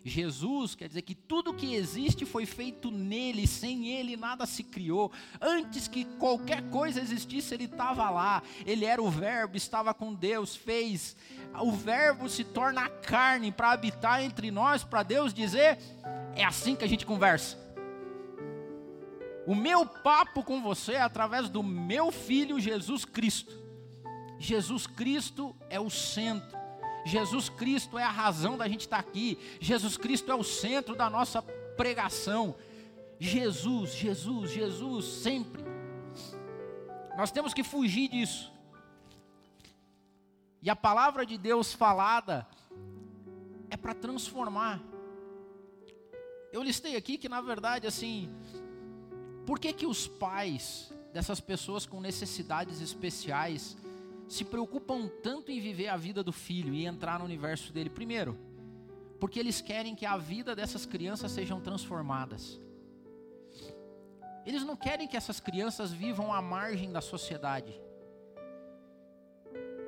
Jesus 0.05 0.75
quer 0.75 0.87
dizer 0.87 1.01
que 1.01 1.15
tudo 1.15 1.55
que 1.55 1.75
existe 1.75 2.27
foi 2.27 2.45
feito 2.45 2.91
nele, 2.91 3.47
sem 3.47 3.89
ele 3.89 4.19
nada 4.19 4.45
se 4.45 4.63
criou. 4.63 5.11
Antes 5.41 5.89
que 5.89 6.05
qualquer 6.05 6.63
coisa 6.69 7.01
existisse, 7.01 7.55
ele 7.55 7.65
estava 7.65 8.11
lá. 8.11 8.43
Ele 8.67 8.85
era 8.85 9.03
o 9.03 9.11
Verbo, 9.11 9.57
estava 9.57 9.95
com 9.95 10.13
Deus, 10.13 10.55
fez. 10.55 11.17
O 11.59 11.73
Verbo 11.73 12.29
se 12.29 12.45
torna 12.45 12.87
carne 12.87 13.51
para 13.51 13.73
habitar 13.73 14.23
entre 14.23 14.51
nós, 14.51 14.85
para 14.85 15.03
Deus 15.03 15.33
dizer: 15.33 15.79
é 16.37 16.45
assim 16.45 16.77
que 16.77 16.85
a 16.85 16.89
gente 16.89 17.07
conversa. 17.07 17.57
O 19.47 19.55
meu 19.55 19.87
papo 19.87 20.43
com 20.43 20.63
você 20.63 20.93
é 20.93 21.01
através 21.01 21.49
do 21.49 21.63
meu 21.63 22.13
filho 22.13 22.61
Jesus 22.61 23.07
Cristo. 23.07 23.55
Jesus 24.39 24.87
Cristo 24.87 25.57
é 25.71 25.81
o 25.81 25.89
centro. 25.89 26.64
Jesus 27.05 27.49
Cristo 27.49 27.99
é 27.99 28.03
a 28.03 28.11
razão 28.11 28.57
da 28.57 28.67
gente 28.67 28.83
estar 28.83 28.99
aqui. 28.99 29.39
Jesus 29.61 29.97
Cristo 29.97 30.33
é 30.33 30.35
o 30.35 30.43
centro 30.43 30.97
da 30.97 31.11
nossa 31.11 31.43
pregação. 31.43 32.57
Jesus, 33.19 33.95
Jesus, 33.95 34.51
Jesus, 34.51 35.05
sempre. 35.05 35.63
Nós 37.17 37.31
temos 37.31 37.53
que 37.55 37.63
fugir 37.63 38.09
disso. 38.09 38.53
E 40.63 40.71
a 40.71 40.75
palavra 40.75 41.27
de 41.27 41.37
Deus 41.37 41.75
falada 41.75 42.47
é 43.71 43.77
para 43.77 43.95
transformar. 43.95 44.81
Eu 46.53 46.63
listei 46.63 46.97
aqui 46.97 47.19
que 47.19 47.29
na 47.29 47.41
verdade 47.41 47.87
assim, 47.87 48.35
por 49.45 49.59
que 49.59 49.73
que 49.73 49.87
os 49.87 50.09
pais 50.09 50.93
dessas 51.13 51.39
pessoas 51.41 51.85
com 51.85 52.01
necessidades 52.01 52.81
especiais 52.81 53.77
se 54.35 54.45
preocupam 54.45 55.09
tanto 55.23 55.51
em 55.51 55.61
viver 55.61 55.89
a 55.89 55.97
vida 55.97 56.23
do 56.23 56.33
filho 56.33 56.75
e 56.75 56.85
entrar 56.85 57.19
no 57.19 57.25
universo 57.25 57.73
dele? 57.73 57.89
Primeiro, 57.89 58.37
porque 59.21 59.39
eles 59.39 59.61
querem 59.61 59.95
que 59.95 60.05
a 60.05 60.17
vida 60.17 60.55
dessas 60.57 60.85
crianças 60.85 61.31
sejam 61.33 61.61
transformadas. 61.61 62.61
Eles 64.45 64.63
não 64.63 64.77
querem 64.77 65.07
que 65.07 65.17
essas 65.17 65.41
crianças 65.41 65.93
vivam 65.93 66.33
à 66.33 66.43
margem 66.43 66.93
da 66.93 67.01
sociedade. 67.01 67.81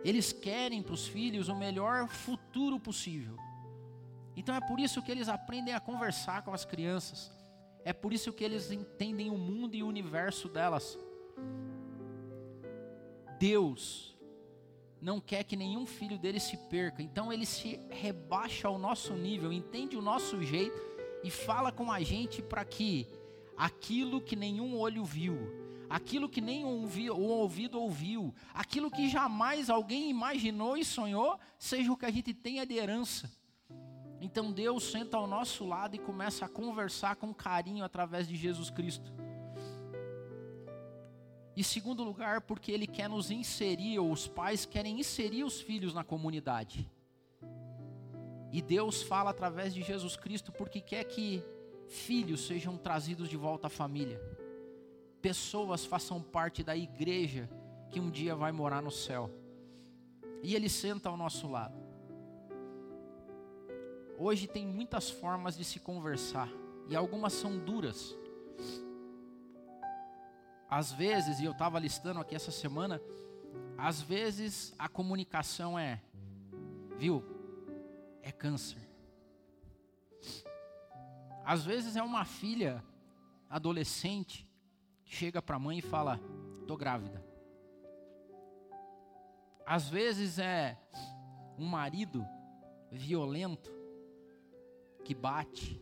Eles 0.04 0.32
querem 0.32 0.82
para 0.82 0.94
os 0.94 1.06
filhos 1.06 1.48
o 1.48 1.54
melhor 1.54 2.08
futuro 2.08 2.78
possível. 2.78 3.36
Então 4.36 4.54
é 4.54 4.60
por 4.60 4.78
isso 4.78 5.02
que 5.02 5.10
eles 5.10 5.28
aprendem 5.28 5.74
a 5.74 5.80
conversar 5.80 6.42
com 6.42 6.54
as 6.54 6.64
crianças. 6.64 7.32
É 7.84 7.92
por 7.92 8.12
isso 8.12 8.32
que 8.32 8.44
eles 8.44 8.70
entendem 8.70 9.28
o 9.28 9.36
mundo 9.36 9.74
e 9.74 9.82
o 9.82 9.88
universo 9.88 10.48
delas. 10.48 10.98
Deus 13.38 14.15
não 15.00 15.20
quer 15.20 15.44
que 15.44 15.56
nenhum 15.56 15.86
filho 15.86 16.18
dele 16.18 16.40
se 16.40 16.56
perca. 16.56 17.02
Então 17.02 17.32
ele 17.32 17.46
se 17.46 17.80
rebaixa 17.90 18.68
ao 18.68 18.78
nosso 18.78 19.14
nível, 19.14 19.52
entende 19.52 19.96
o 19.96 20.02
nosso 20.02 20.42
jeito 20.42 20.80
e 21.22 21.30
fala 21.30 21.70
com 21.70 21.90
a 21.90 22.00
gente 22.00 22.42
para 22.42 22.64
que 22.64 23.06
aquilo 23.56 24.20
que 24.20 24.36
nenhum 24.36 24.78
olho 24.78 25.04
viu, 25.04 25.38
aquilo 25.88 26.28
que 26.28 26.40
nenhum 26.40 26.86
ouvido 27.14 27.80
ouviu, 27.80 28.34
aquilo 28.52 28.90
que 28.90 29.08
jamais 29.08 29.70
alguém 29.70 30.10
imaginou 30.10 30.76
e 30.76 30.84
sonhou, 30.84 31.38
seja 31.58 31.92
o 31.92 31.96
que 31.96 32.06
a 32.06 32.10
gente 32.10 32.34
tenha 32.34 32.66
de 32.66 32.74
herança. 32.74 33.30
Então 34.20 34.50
Deus 34.50 34.84
senta 34.84 35.16
ao 35.16 35.26
nosso 35.26 35.64
lado 35.64 35.94
e 35.94 35.98
começa 35.98 36.46
a 36.46 36.48
conversar 36.48 37.16
com 37.16 37.34
carinho 37.34 37.84
através 37.84 38.26
de 38.26 38.34
Jesus 38.34 38.70
Cristo. 38.70 39.25
E 41.56 41.64
segundo 41.64 42.04
lugar, 42.04 42.42
porque 42.42 42.70
ele 42.70 42.86
quer 42.86 43.08
nos 43.08 43.30
inserir, 43.30 43.98
ou 43.98 44.12
os 44.12 44.28
pais 44.28 44.66
querem 44.66 45.00
inserir 45.00 45.42
os 45.42 45.58
filhos 45.58 45.94
na 45.94 46.04
comunidade. 46.04 46.90
E 48.52 48.60
Deus 48.60 49.02
fala 49.02 49.30
através 49.30 49.72
de 49.72 49.82
Jesus 49.82 50.16
Cristo 50.16 50.52
porque 50.52 50.80
quer 50.80 51.04
que 51.04 51.42
filhos 51.88 52.46
sejam 52.46 52.76
trazidos 52.76 53.28
de 53.28 53.36
volta 53.36 53.68
à 53.68 53.70
família. 53.70 54.20
Pessoas 55.22 55.86
façam 55.86 56.22
parte 56.22 56.62
da 56.62 56.76
igreja 56.76 57.48
que 57.90 58.00
um 58.00 58.10
dia 58.10 58.36
vai 58.36 58.52
morar 58.52 58.82
no 58.82 58.90
céu. 58.90 59.30
E 60.42 60.54
ele 60.54 60.68
senta 60.68 61.08
ao 61.08 61.16
nosso 61.16 61.48
lado. 61.48 61.76
Hoje 64.18 64.46
tem 64.46 64.66
muitas 64.66 65.10
formas 65.10 65.56
de 65.56 65.64
se 65.64 65.78
conversar, 65.80 66.48
e 66.88 66.96
algumas 66.96 67.32
são 67.32 67.58
duras. 67.58 68.16
Às 70.68 70.92
vezes, 70.92 71.38
e 71.38 71.44
eu 71.44 71.52
estava 71.52 71.78
listando 71.78 72.20
aqui 72.20 72.34
essa 72.34 72.50
semana, 72.50 73.00
às 73.78 74.00
vezes 74.00 74.74
a 74.78 74.88
comunicação 74.88 75.78
é, 75.78 76.02
viu, 76.96 77.22
é 78.22 78.32
câncer. 78.32 78.86
Às 81.44 81.64
vezes 81.64 81.94
é 81.94 82.02
uma 82.02 82.24
filha 82.24 82.82
adolescente 83.48 84.48
que 85.04 85.14
chega 85.14 85.40
para 85.40 85.56
a 85.56 85.60
mãe 85.60 85.78
e 85.78 85.82
fala: 85.82 86.18
"Tô 86.66 86.76
grávida". 86.76 87.24
Às 89.64 89.88
vezes 89.88 90.38
é 90.38 90.76
um 91.56 91.66
marido 91.66 92.26
violento 92.90 93.70
que 95.04 95.14
bate. 95.14 95.80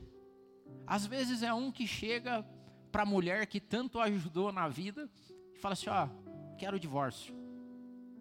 Às 0.86 1.06
vezes 1.06 1.42
é 1.42 1.52
um 1.54 1.72
que 1.72 1.86
chega 1.86 2.46
para 2.94 3.02
a 3.02 3.06
mulher 3.06 3.48
que 3.48 3.58
tanto 3.58 3.98
ajudou 3.98 4.52
na 4.52 4.68
vida 4.68 5.10
e 5.52 5.58
fala 5.58 5.72
assim: 5.72 5.90
Ó, 5.90 6.08
quero 6.56 6.76
o 6.76 6.78
divórcio, 6.78 7.34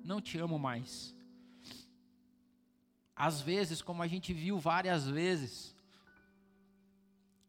não 0.04 0.20
te 0.20 0.40
amo 0.40 0.58
mais. 0.58 1.16
Às 3.16 3.40
vezes, 3.40 3.84
como 3.84 4.02
a 4.02 4.08
gente 4.08 4.34
viu 4.34 4.58
várias 4.58 5.08
vezes, 5.08 5.76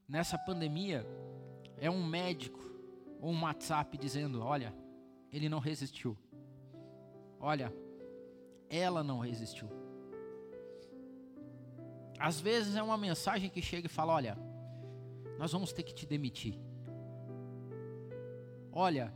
nessa 0.06 0.36
pandemia, 0.36 1.06
é 1.78 1.90
um 1.90 2.06
médico 2.06 2.60
ou 3.22 3.32
um 3.32 3.44
WhatsApp 3.44 3.96
dizendo: 3.96 4.42
Olha, 4.42 4.74
ele 5.32 5.48
não 5.48 5.60
resistiu. 5.60 6.18
Olha, 7.40 7.72
ela 8.68 9.02
não 9.02 9.20
resistiu. 9.20 9.70
Às 12.18 12.38
vezes 12.38 12.76
é 12.76 12.82
uma 12.82 12.98
mensagem 12.98 13.48
que 13.48 13.62
chega 13.62 13.86
e 13.86 13.90
fala: 13.90 14.12
Olha, 14.12 14.36
nós 15.38 15.52
vamos 15.52 15.72
ter 15.72 15.84
que 15.84 15.94
te 15.94 16.04
demitir. 16.04 16.60
Olha, 18.76 19.14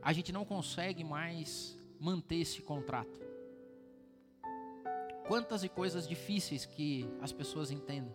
a 0.00 0.12
gente 0.12 0.30
não 0.30 0.44
consegue 0.44 1.02
mais 1.02 1.76
manter 1.98 2.36
esse 2.36 2.62
contrato. 2.62 3.20
Quantas 5.26 5.64
e 5.64 5.68
coisas 5.68 6.06
difíceis 6.06 6.64
que 6.64 7.12
as 7.20 7.32
pessoas 7.32 7.72
entendem. 7.72 8.14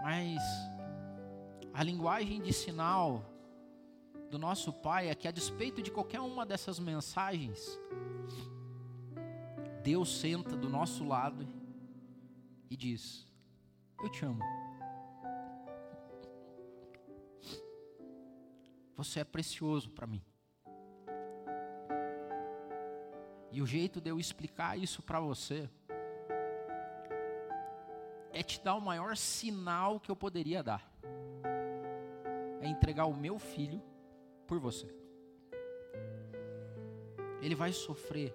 Mas 0.00 0.40
a 1.72 1.82
linguagem 1.82 2.40
de 2.40 2.52
sinal 2.52 3.24
do 4.30 4.38
nosso 4.38 4.72
Pai 4.72 5.08
é 5.08 5.14
que, 5.14 5.26
a 5.26 5.32
despeito 5.32 5.82
de 5.82 5.90
qualquer 5.90 6.20
uma 6.20 6.46
dessas 6.46 6.78
mensagens, 6.78 7.80
Deus 9.82 10.20
senta 10.20 10.56
do 10.56 10.68
nosso 10.68 11.04
lado 11.04 11.48
e 12.70 12.76
diz: 12.76 13.26
Eu 14.00 14.08
te 14.08 14.24
amo. 14.24 14.67
Você 18.98 19.20
é 19.20 19.24
precioso 19.24 19.88
para 19.90 20.08
mim. 20.08 20.20
E 23.52 23.62
o 23.62 23.66
jeito 23.66 24.00
de 24.00 24.10
eu 24.10 24.18
explicar 24.18 24.76
isso 24.76 25.00
para 25.00 25.20
você 25.20 25.70
é 28.32 28.42
te 28.42 28.60
dar 28.60 28.74
o 28.74 28.80
maior 28.80 29.16
sinal 29.16 30.00
que 30.00 30.10
eu 30.10 30.16
poderia 30.16 30.64
dar. 30.64 30.92
É 32.60 32.66
entregar 32.66 33.06
o 33.06 33.14
meu 33.14 33.38
filho 33.38 33.80
por 34.48 34.58
você. 34.58 34.92
Ele 37.40 37.54
vai 37.54 37.72
sofrer, 37.72 38.34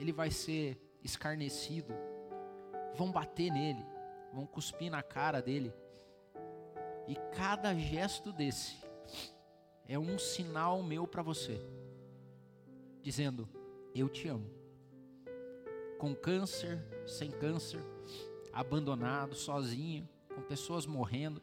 ele 0.00 0.10
vai 0.10 0.32
ser 0.32 0.76
escarnecido, 1.00 1.94
vão 2.92 3.12
bater 3.12 3.52
nele, 3.52 3.86
vão 4.32 4.46
cuspir 4.46 4.90
na 4.90 5.00
cara 5.00 5.40
dele. 5.40 5.72
E 7.06 7.14
cada 7.36 7.72
gesto 7.72 8.32
desse 8.32 8.83
é 9.88 9.98
um 9.98 10.18
sinal 10.18 10.82
meu 10.82 11.06
para 11.06 11.22
você, 11.22 11.60
dizendo: 13.02 13.48
Eu 13.94 14.08
te 14.08 14.28
amo. 14.28 14.50
Com 15.98 16.14
câncer, 16.14 16.82
sem 17.06 17.30
câncer, 17.30 17.80
abandonado, 18.52 19.34
sozinho, 19.34 20.08
com 20.34 20.42
pessoas 20.42 20.86
morrendo, 20.86 21.42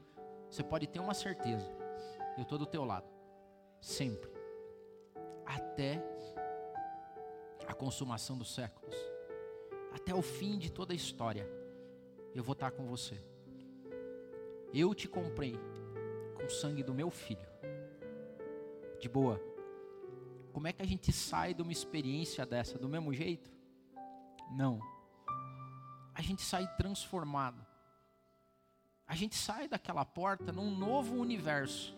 você 0.49 0.63
pode 0.63 0.87
ter 0.87 0.99
uma 0.99 1.13
certeza: 1.13 1.69
eu 2.37 2.43
estou 2.43 2.57
do 2.57 2.65
teu 2.65 2.83
lado, 2.83 3.07
sempre, 3.79 4.31
até 5.45 6.03
a 7.67 7.73
consumação 7.73 8.37
dos 8.37 8.53
séculos, 8.53 8.95
até 9.93 10.13
o 10.13 10.21
fim 10.21 10.57
de 10.57 10.71
toda 10.71 10.93
a 10.93 10.95
história, 10.95 11.47
eu 12.33 12.43
vou 12.43 12.53
estar 12.53 12.71
com 12.71 12.85
você. 12.85 13.17
Eu 14.73 14.95
te 14.95 15.07
comprei 15.07 15.57
com 16.35 16.45
o 16.45 16.49
sangue 16.49 16.81
do 16.81 16.93
meu 16.93 17.09
filho. 17.09 17.50
De 19.01 19.09
boa. 19.09 19.41
Como 20.53 20.67
é 20.67 20.71
que 20.71 20.81
a 20.81 20.87
gente 20.87 21.11
sai 21.11 21.53
de 21.53 21.61
uma 21.61 21.71
experiência 21.73 22.45
dessa 22.45 22.77
do 22.77 22.87
mesmo 22.87 23.13
jeito? 23.13 23.51
Não 24.55 24.79
a 26.21 26.21
gente 26.21 26.43
sai 26.43 26.67
transformado. 26.77 27.65
A 29.07 29.15
gente 29.15 29.35
sai 29.35 29.67
daquela 29.67 30.05
porta 30.05 30.51
num 30.51 30.69
novo 30.69 31.15
universo. 31.15 31.97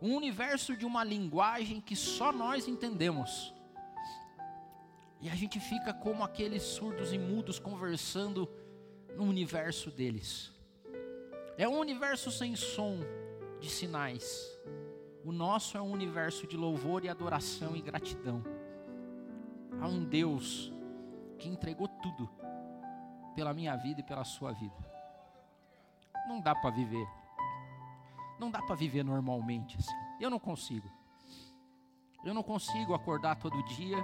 Um 0.00 0.16
universo 0.16 0.76
de 0.76 0.84
uma 0.84 1.04
linguagem 1.04 1.80
que 1.80 1.94
só 1.94 2.32
nós 2.32 2.66
entendemos. 2.66 3.54
E 5.20 5.28
a 5.28 5.34
gente 5.34 5.60
fica 5.60 5.92
como 5.92 6.24
aqueles 6.24 6.62
surdos 6.62 7.12
e 7.12 7.18
mudos 7.18 7.58
conversando 7.58 8.48
no 9.16 9.24
universo 9.24 9.90
deles. 9.90 10.50
É 11.56 11.68
um 11.68 11.78
universo 11.78 12.30
sem 12.30 12.56
som 12.56 13.00
de 13.60 13.70
sinais. 13.70 14.50
O 15.24 15.30
nosso 15.30 15.76
é 15.76 15.80
um 15.80 15.90
universo 15.90 16.46
de 16.46 16.56
louvor 16.56 17.04
e 17.04 17.08
adoração 17.08 17.76
e 17.76 17.80
gratidão. 17.80 18.42
Há 19.80 19.86
um 19.86 20.04
Deus 20.04 20.72
que 21.38 21.48
entregou 21.48 21.86
tudo 21.88 22.28
pela 23.34 23.54
minha 23.54 23.76
vida 23.76 24.00
e 24.00 24.04
pela 24.04 24.24
sua 24.24 24.52
vida. 24.52 24.74
Não 26.26 26.40
dá 26.40 26.54
para 26.54 26.70
viver. 26.70 27.06
Não 28.38 28.50
dá 28.50 28.60
para 28.62 28.74
viver 28.74 29.04
normalmente 29.04 29.76
assim. 29.78 29.94
Eu 30.20 30.28
não 30.28 30.38
consigo. 30.38 30.90
Eu 32.24 32.34
não 32.34 32.42
consigo 32.42 32.94
acordar 32.94 33.36
todo 33.36 33.62
dia 33.64 33.98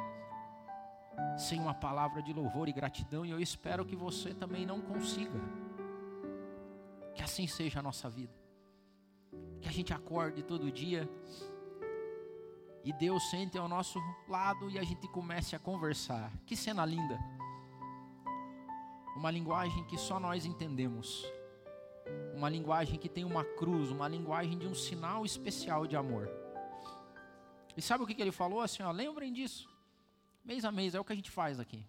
sem 1.36 1.60
uma 1.60 1.74
palavra 1.74 2.22
de 2.22 2.32
louvor 2.32 2.68
e 2.68 2.72
gratidão, 2.72 3.26
e 3.26 3.30
eu 3.30 3.40
espero 3.40 3.84
que 3.84 3.96
você 3.96 4.32
também 4.32 4.64
não 4.64 4.80
consiga. 4.80 5.40
Que 7.14 7.22
assim 7.22 7.46
seja 7.48 7.80
a 7.80 7.82
nossa 7.82 8.08
vida. 8.08 8.37
Que 9.60 9.68
a 9.68 9.72
gente 9.72 9.92
acorde 9.92 10.42
todo 10.42 10.70
dia 10.70 11.08
e 12.84 12.92
Deus 12.92 13.28
sente 13.30 13.58
ao 13.58 13.68
nosso 13.68 13.98
lado 14.28 14.70
e 14.70 14.78
a 14.78 14.82
gente 14.82 15.08
comece 15.08 15.54
a 15.54 15.58
conversar. 15.58 16.32
Que 16.46 16.56
cena 16.56 16.86
linda! 16.86 17.18
uma 19.18 19.32
linguagem 19.32 19.82
que 19.84 19.98
só 19.98 20.20
nós 20.20 20.46
entendemos, 20.46 21.26
uma 22.34 22.48
linguagem 22.48 22.96
que 22.96 23.08
tem 23.08 23.24
uma 23.24 23.44
cruz, 23.44 23.90
uma 23.90 24.06
linguagem 24.06 24.56
de 24.56 24.66
um 24.68 24.74
sinal 24.74 25.24
especial 25.24 25.88
de 25.88 25.96
amor. 25.96 26.30
E 27.76 27.82
sabe 27.82 28.04
o 28.04 28.06
que, 28.06 28.20
ele 28.22 28.30
falou? 28.30 28.60
Assim, 28.60 28.84
ó, 28.84 28.92
lembrem 28.92 29.32
disso, 29.32 29.68
mês 30.44 30.64
a 30.64 30.70
mês, 30.70 30.94
é 30.94 31.00
o 31.00 31.04
que 31.04 31.12
a 31.12 31.16
gente 31.16 31.32
faz 31.32 31.58
aqui. 31.58 31.84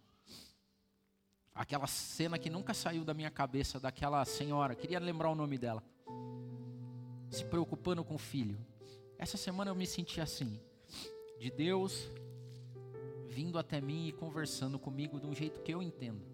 Aquela 1.53 1.85
cena 1.85 2.39
que 2.39 2.49
nunca 2.49 2.73
saiu 2.73 3.05
da 3.05 3.13
minha 3.13 3.29
cabeça, 3.29 3.79
daquela 3.79 4.25
senhora, 4.25 4.73
queria 4.73 4.99
lembrar 4.99 5.29
o 5.29 5.35
nome 5.35 5.57
dela, 5.57 5.83
se 7.29 7.45
preocupando 7.45 8.03
com 8.03 8.15
o 8.15 8.19
filho. 8.19 8.57
Essa 9.17 9.37
semana 9.37 9.71
eu 9.71 9.75
me 9.75 9.85
senti 9.85 10.21
assim, 10.21 10.59
de 11.39 11.51
Deus 11.51 12.11
vindo 13.27 13.59
até 13.59 13.79
mim 13.79 14.07
e 14.07 14.11
conversando 14.11 14.79
comigo 14.79 15.19
de 15.19 15.27
um 15.27 15.33
jeito 15.33 15.61
que 15.61 15.73
eu 15.73 15.81
entendo. 15.81 16.25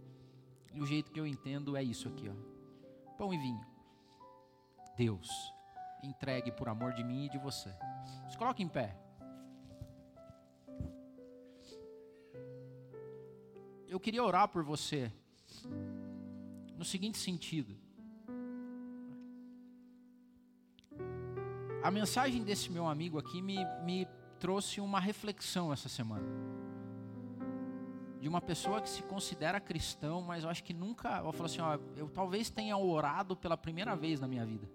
E 0.74 0.82
o 0.82 0.86
jeito 0.86 1.12
que 1.12 1.20
eu 1.20 1.28
entendo 1.28 1.76
é 1.76 1.84
isso 1.84 2.08
aqui, 2.08 2.30
ó. 2.30 3.16
Pão 3.18 3.34
e 3.34 3.38
vinho. 3.38 3.66
Deus 4.98 5.30
entregue 6.04 6.52
por 6.52 6.70
amor 6.70 6.94
de 6.94 7.04
mim 7.04 7.26
e 7.26 7.30
de 7.30 7.38
você. 7.38 7.70
Se 8.30 8.38
coloque 8.38 8.64
em 8.64 8.68
pé. 8.68 8.96
Eu 13.88 14.00
queria 14.00 14.24
orar 14.24 14.48
por 14.50 14.64
você 14.64 15.12
no 16.78 16.84
seguinte 16.84 17.18
sentido. 17.18 17.76
A 21.86 21.92
mensagem 21.92 22.44
desse 22.44 22.72
meu 22.72 22.88
amigo 22.88 23.20
aqui 23.20 23.44
me, 23.44 23.64
me 23.84 24.08
trouxe 24.40 24.82
uma 24.82 25.00
reflexão 25.00 25.72
essa 25.72 25.88
semana 25.88 26.26
de 28.20 28.28
uma 28.28 28.42
pessoa 28.42 28.82
que 28.82 28.90
se 28.90 29.04
considera 29.04 29.60
cristão, 29.60 30.24
mas 30.24 30.44
eu 30.44 30.50
acho 30.50 30.64
que 30.64 30.74
nunca, 30.74 31.20
eu 31.24 31.32
falo 31.32 31.46
assim, 31.46 31.62
ó, 31.62 31.78
eu 31.96 32.10
talvez 32.10 32.50
tenha 32.50 32.76
orado 32.76 33.36
pela 33.36 33.56
primeira 33.56 33.96
vez 33.96 34.20
na 34.20 34.28
minha 34.28 34.44
vida. 34.44 34.68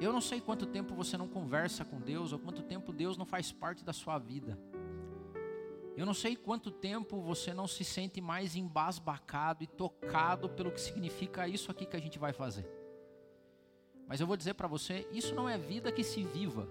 Eu 0.00 0.12
não 0.12 0.20
sei 0.20 0.40
quanto 0.40 0.66
tempo 0.66 0.92
você 0.92 1.16
não 1.16 1.28
conversa 1.28 1.84
com 1.84 2.00
Deus, 2.00 2.32
ou 2.32 2.38
quanto 2.40 2.60
tempo 2.64 2.92
Deus 2.92 3.16
não 3.16 3.24
faz 3.24 3.52
parte 3.52 3.84
da 3.84 3.92
sua 3.92 4.18
vida. 4.18 4.58
Eu 5.96 6.04
não 6.04 6.14
sei 6.14 6.34
quanto 6.34 6.72
tempo 6.72 7.20
você 7.20 7.54
não 7.54 7.68
se 7.68 7.84
sente 7.84 8.20
mais 8.20 8.56
embasbacado 8.56 9.62
e 9.62 9.68
tocado 9.68 10.48
pelo 10.48 10.72
que 10.72 10.80
significa 10.80 11.46
isso 11.46 11.70
aqui 11.70 11.86
que 11.86 11.96
a 11.96 12.00
gente 12.00 12.18
vai 12.18 12.32
fazer. 12.32 12.77
Mas 14.08 14.20
eu 14.20 14.26
vou 14.26 14.36
dizer 14.36 14.54
para 14.54 14.66
você, 14.66 15.06
isso 15.12 15.34
não 15.34 15.46
é 15.48 15.58
vida 15.58 15.92
que 15.92 16.02
se 16.02 16.24
viva. 16.24 16.66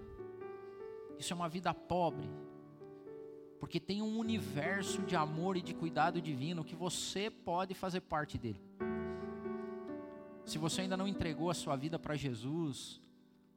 Isso 1.18 1.32
é 1.32 1.36
uma 1.36 1.48
vida 1.48 1.72
pobre, 1.72 2.28
porque 3.58 3.80
tem 3.80 4.02
um 4.02 4.18
universo 4.18 5.02
de 5.02 5.16
amor 5.16 5.56
e 5.56 5.62
de 5.62 5.72
cuidado 5.72 6.20
divino 6.20 6.64
que 6.64 6.76
você 6.76 7.30
pode 7.30 7.74
fazer 7.74 8.00
parte 8.00 8.36
dele. 8.36 8.60
Se 10.44 10.58
você 10.58 10.82
ainda 10.82 10.96
não 10.96 11.06
entregou 11.06 11.50
a 11.50 11.54
sua 11.54 11.76
vida 11.76 11.98
para 11.98 12.16
Jesus, 12.16 13.00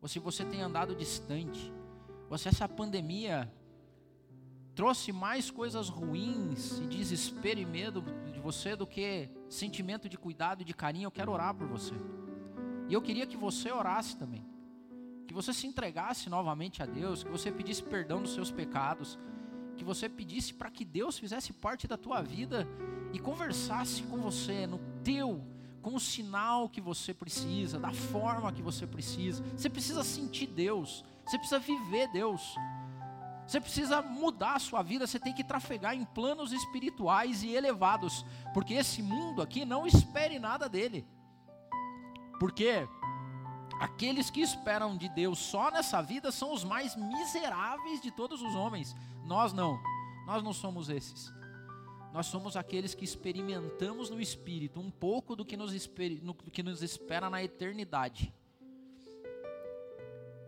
ou 0.02 0.08
se 0.08 0.20
você 0.20 0.44
tem 0.46 0.62
andado 0.62 0.96
distante, 0.96 1.72
Ou 2.32 2.38
se 2.38 2.48
essa 2.48 2.66
pandemia 2.66 3.52
trouxe 4.74 5.12
mais 5.12 5.52
coisas 5.52 5.90
ruins 5.90 6.80
e 6.80 6.88
desespero 6.88 7.60
e 7.60 7.66
medo 7.66 8.02
de 8.32 8.40
você 8.40 8.74
do 8.74 8.88
que 8.88 9.30
sentimento 9.50 10.08
de 10.08 10.18
cuidado 10.18 10.62
e 10.62 10.64
de 10.64 10.74
carinho, 10.74 11.08
eu 11.08 11.12
quero 11.12 11.30
orar 11.30 11.54
por 11.54 11.68
você. 11.68 11.94
E 12.92 12.94
eu 12.94 13.02
queria 13.02 13.26
que 13.26 13.38
você 13.38 13.72
orasse 13.72 14.18
também. 14.18 14.46
Que 15.26 15.34
você 15.34 15.54
se 15.54 15.66
entregasse 15.66 16.30
novamente 16.30 16.84
a 16.84 16.86
Deus, 16.86 17.24
que 17.24 17.32
você 17.32 17.50
pedisse 17.50 17.82
perdão 17.82 18.22
dos 18.22 18.34
seus 18.34 18.52
pecados, 18.52 19.18
que 19.78 19.84
você 19.86 20.10
pedisse 20.10 20.54
para 20.54 20.70
que 20.70 20.84
Deus 20.84 21.18
fizesse 21.18 21.54
parte 21.54 21.88
da 21.88 21.96
tua 21.96 22.22
vida 22.22 22.68
e 23.14 23.18
conversasse 23.18 24.04
com 24.04 24.18
você 24.18 24.68
no 24.68 24.78
teu, 25.06 25.42
com 25.82 25.96
o 25.96 26.02
sinal 26.02 26.68
que 26.68 26.82
você 26.82 27.14
precisa, 27.14 27.80
da 27.80 27.94
forma 27.94 28.52
que 28.52 28.62
você 28.62 28.86
precisa. 28.86 29.42
Você 29.56 29.70
precisa 29.70 30.04
sentir 30.04 30.48
Deus, 30.48 31.06
você 31.26 31.38
precisa 31.38 31.60
viver 31.62 32.12
Deus. 32.12 32.58
Você 33.48 33.62
precisa 33.62 34.02
mudar 34.02 34.56
a 34.56 34.60
sua 34.60 34.84
vida, 34.84 35.08
você 35.08 35.18
tem 35.18 35.34
que 35.34 35.46
trafegar 35.46 35.96
em 35.96 36.04
planos 36.04 36.52
espirituais 36.52 37.42
e 37.42 37.56
elevados, 37.56 38.26
porque 38.54 38.74
esse 38.74 39.02
mundo 39.02 39.42
aqui 39.42 39.64
não 39.64 39.88
espere 39.88 40.40
nada 40.40 40.68
dele. 40.68 41.08
Porque 42.42 42.88
aqueles 43.80 44.32
que 44.32 44.42
esperam 44.42 44.98
de 44.98 45.08
Deus 45.10 45.38
só 45.38 45.70
nessa 45.70 46.02
vida 46.02 46.32
são 46.32 46.52
os 46.52 46.64
mais 46.64 46.96
miseráveis 46.96 48.02
de 48.02 48.10
todos 48.10 48.42
os 48.42 48.56
homens. 48.56 48.96
Nós 49.24 49.54
não. 49.54 49.80
Nós 50.26 50.42
não 50.42 50.52
somos 50.52 50.90
esses. 50.90 51.32
Nós 52.12 52.26
somos 52.26 52.58
aqueles 52.58 52.96
que 52.96 53.06
experimentamos 53.06 54.10
no 54.10 54.20
espírito 54.20 54.80
um 54.80 54.90
pouco 54.90 55.36
do 55.36 55.46
que 55.46 55.56
nos, 55.56 55.72
do 55.72 56.34
que 56.34 56.64
nos 56.64 56.82
espera 56.82 57.30
na 57.30 57.44
eternidade. 57.44 58.34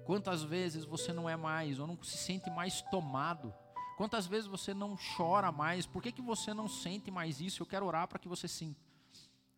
Quantas 0.04 0.42
vezes 0.42 0.86
você 0.86 1.14
não 1.14 1.30
é 1.30 1.36
mais, 1.36 1.78
ou 1.78 1.86
não 1.86 2.02
se 2.02 2.18
sente 2.18 2.50
mais 2.50 2.82
tomado? 2.82 3.54
Quantas 3.98 4.26
vezes 4.26 4.48
você 4.48 4.74
não 4.74 4.98
chora 5.16 5.52
mais? 5.52 5.86
Por 5.86 6.02
que, 6.02 6.12
que 6.12 6.24
você 6.24 6.56
não 6.56 6.68
sente 6.68 7.12
mais 7.12 7.40
isso? 7.40 7.62
Eu 7.62 7.68
quero 7.68 7.86
orar 7.86 8.08
para 8.08 8.18
que 8.18 8.28
você 8.28 8.48
sinta. 8.48 8.83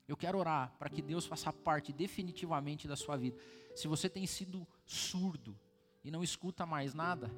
Eu 0.07 0.15
quero 0.15 0.37
orar 0.37 0.75
para 0.77 0.89
que 0.89 1.01
Deus 1.01 1.25
faça 1.25 1.51
parte 1.51 1.91
definitivamente 1.91 2.87
da 2.87 2.95
sua 2.95 3.17
vida. 3.17 3.37
Se 3.75 3.87
você 3.87 4.07
tem 4.07 4.27
sido 4.27 4.67
surdo 4.85 5.57
e 6.03 6.11
não 6.11 6.23
escuta 6.23 6.65
mais 6.65 6.93
nada, 6.93 7.31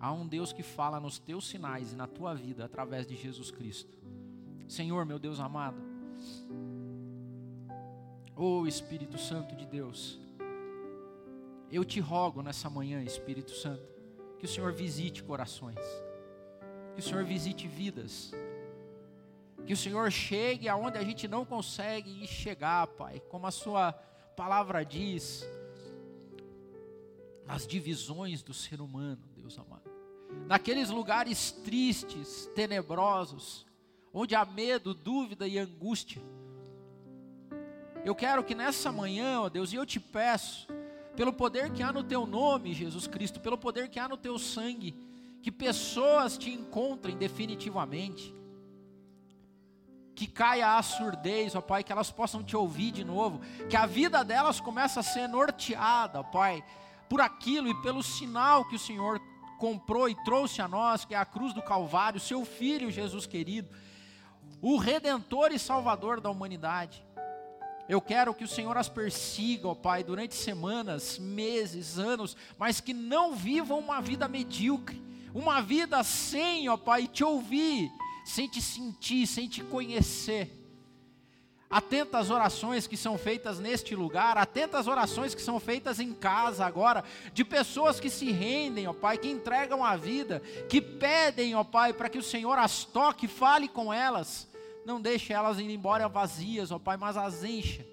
há 0.00 0.12
um 0.12 0.26
Deus 0.26 0.52
que 0.52 0.62
fala 0.62 0.98
nos 0.98 1.18
teus 1.18 1.46
sinais 1.46 1.92
e 1.92 1.96
na 1.96 2.06
tua 2.06 2.34
vida 2.34 2.64
através 2.64 3.06
de 3.06 3.14
Jesus 3.14 3.50
Cristo. 3.50 3.98
Senhor, 4.66 5.04
meu 5.04 5.18
Deus 5.18 5.38
amado, 5.40 5.80
oh 8.34 8.66
Espírito 8.66 9.18
Santo 9.18 9.54
de 9.54 9.66
Deus, 9.66 10.18
eu 11.70 11.84
te 11.84 12.00
rogo 12.00 12.42
nessa 12.42 12.70
manhã, 12.70 13.02
Espírito 13.02 13.50
Santo, 13.50 13.86
que 14.38 14.46
o 14.46 14.48
Senhor 14.48 14.72
visite 14.72 15.22
corações, 15.22 15.78
que 16.94 17.00
o 17.00 17.02
Senhor 17.02 17.24
visite 17.24 17.68
vidas, 17.68 18.32
que 19.66 19.72
o 19.72 19.76
Senhor 19.76 20.10
chegue 20.12 20.68
aonde 20.68 20.98
a 20.98 21.02
gente 21.02 21.26
não 21.26 21.44
consegue 21.44 22.26
chegar, 22.26 22.86
Pai, 22.88 23.20
como 23.30 23.46
a 23.46 23.50
Sua 23.50 23.92
palavra 24.36 24.84
diz, 24.84 25.46
nas 27.46 27.66
divisões 27.66 28.42
do 28.42 28.52
ser 28.52 28.80
humano, 28.80 29.22
Deus 29.34 29.58
amado, 29.58 29.90
naqueles 30.46 30.90
lugares 30.90 31.52
tristes, 31.52 32.50
tenebrosos, 32.54 33.66
onde 34.12 34.34
há 34.34 34.44
medo, 34.44 34.94
dúvida 34.94 35.46
e 35.46 35.58
angústia. 35.58 36.22
Eu 38.04 38.14
quero 38.14 38.44
que 38.44 38.54
nessa 38.54 38.92
manhã, 38.92 39.40
ó 39.40 39.48
Deus, 39.48 39.72
e 39.72 39.76
eu 39.76 39.86
te 39.86 39.98
peço, 39.98 40.68
pelo 41.16 41.32
poder 41.32 41.72
que 41.72 41.82
há 41.82 41.92
no 41.92 42.04
teu 42.04 42.26
nome, 42.26 42.74
Jesus 42.74 43.06
Cristo, 43.06 43.40
pelo 43.40 43.56
poder 43.56 43.88
que 43.88 43.98
há 43.98 44.08
no 44.08 44.16
teu 44.16 44.38
sangue, 44.38 44.94
que 45.42 45.50
pessoas 45.50 46.36
te 46.36 46.50
encontrem 46.50 47.16
definitivamente, 47.16 48.34
que 50.14 50.26
caia 50.26 50.76
a 50.76 50.82
surdez, 50.82 51.54
ó 51.54 51.60
Pai, 51.60 51.82
que 51.82 51.92
elas 51.92 52.10
possam 52.10 52.42
te 52.42 52.56
ouvir 52.56 52.92
de 52.92 53.04
novo, 53.04 53.40
que 53.68 53.76
a 53.76 53.86
vida 53.86 54.24
delas 54.24 54.60
comece 54.60 54.98
a 54.98 55.02
ser 55.02 55.28
norteada, 55.28 56.20
ó 56.20 56.22
Pai, 56.22 56.64
por 57.08 57.20
aquilo 57.20 57.68
e 57.68 57.82
pelo 57.82 58.02
sinal 58.02 58.64
que 58.64 58.76
o 58.76 58.78
Senhor 58.78 59.20
comprou 59.58 60.08
e 60.08 60.24
trouxe 60.24 60.60
a 60.62 60.68
nós, 60.68 61.04
que 61.04 61.14
é 61.14 61.18
a 61.18 61.24
cruz 61.24 61.52
do 61.52 61.62
Calvário, 61.62 62.20
seu 62.20 62.44
Filho 62.44 62.90
Jesus 62.90 63.26
querido, 63.26 63.68
o 64.60 64.76
Redentor 64.76 65.52
e 65.52 65.58
Salvador 65.58 66.20
da 66.20 66.30
humanidade. 66.30 67.04
Eu 67.88 68.00
quero 68.00 68.32
que 68.32 68.44
o 68.44 68.48
Senhor 68.48 68.76
as 68.78 68.88
persiga, 68.88 69.68
ó 69.68 69.74
Pai, 69.74 70.02
durante 70.02 70.34
semanas, 70.34 71.18
meses, 71.18 71.98
anos, 71.98 72.36
mas 72.58 72.80
que 72.80 72.94
não 72.94 73.34
vivam 73.34 73.78
uma 73.78 74.00
vida 74.00 74.26
medíocre, 74.26 75.02
uma 75.34 75.60
vida 75.60 76.02
sem, 76.02 76.68
ó 76.68 76.76
Pai, 76.76 77.06
te 77.06 77.22
ouvir, 77.22 77.90
sem 78.24 78.48
te 78.48 78.60
sentir, 78.60 79.26
sem 79.26 79.48
te 79.48 79.62
conhecer. 79.62 80.50
Atenta 81.68 82.18
às 82.18 82.30
orações 82.30 82.86
que 82.86 82.96
são 82.96 83.18
feitas 83.18 83.58
neste 83.58 83.96
lugar, 83.96 84.38
atenta 84.38 84.78
às 84.78 84.86
orações 84.86 85.34
que 85.34 85.42
são 85.42 85.58
feitas 85.58 85.98
em 85.98 86.12
casa 86.12 86.64
agora, 86.64 87.02
de 87.32 87.44
pessoas 87.44 87.98
que 87.98 88.08
se 88.08 88.30
rendem, 88.30 88.86
ó 88.86 88.92
Pai, 88.92 89.18
que 89.18 89.28
entregam 89.28 89.84
a 89.84 89.96
vida, 89.96 90.40
que 90.68 90.80
pedem, 90.80 91.54
ó 91.54 91.64
Pai, 91.64 91.92
para 91.92 92.08
que 92.08 92.18
o 92.18 92.22
Senhor 92.22 92.58
as 92.58 92.84
toque, 92.84 93.26
fale 93.26 93.68
com 93.68 93.92
elas 93.92 94.48
não 94.84 95.00
deixe 95.00 95.32
elas 95.32 95.58
ir 95.58 95.70
embora 95.70 96.08
vazias, 96.08 96.70
ó 96.70 96.78
Pai, 96.78 96.96
mas 96.96 97.16
as 97.16 97.42
encha 97.42 97.86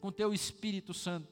com 0.00 0.12
teu 0.12 0.34
Espírito 0.34 0.92
Santo. 0.92 1.28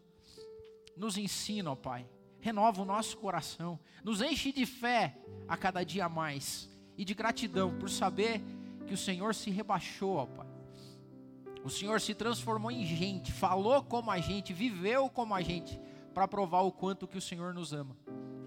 Nos 0.96 1.16
ensina, 1.16 1.72
ó 1.72 1.74
Pai. 1.74 2.06
Renova 2.40 2.82
o 2.82 2.84
nosso 2.84 3.16
coração. 3.18 3.78
Nos 4.02 4.20
enche 4.20 4.52
de 4.52 4.66
fé 4.66 5.16
a 5.46 5.56
cada 5.56 5.84
dia 5.84 6.08
mais. 6.08 6.68
E 6.96 7.04
de 7.04 7.14
gratidão 7.14 7.74
por 7.78 7.88
saber 7.88 8.42
que 8.86 8.94
o 8.94 8.98
Senhor 8.98 9.34
se 9.34 9.50
rebaixou, 9.50 10.16
ó 10.16 10.26
Pai. 10.26 10.46
O 11.64 11.70
Senhor 11.70 12.00
se 12.00 12.14
transformou 12.14 12.70
em 12.70 12.84
gente, 12.84 13.32
falou 13.32 13.82
como 13.82 14.10
a 14.10 14.18
gente, 14.18 14.52
viveu 14.52 15.08
como 15.08 15.34
a 15.34 15.40
gente, 15.40 15.80
para 16.12 16.26
provar 16.26 16.62
o 16.62 16.72
quanto 16.72 17.06
que 17.06 17.16
o 17.16 17.22
Senhor 17.22 17.54
nos 17.54 17.72
ama. 17.72 17.96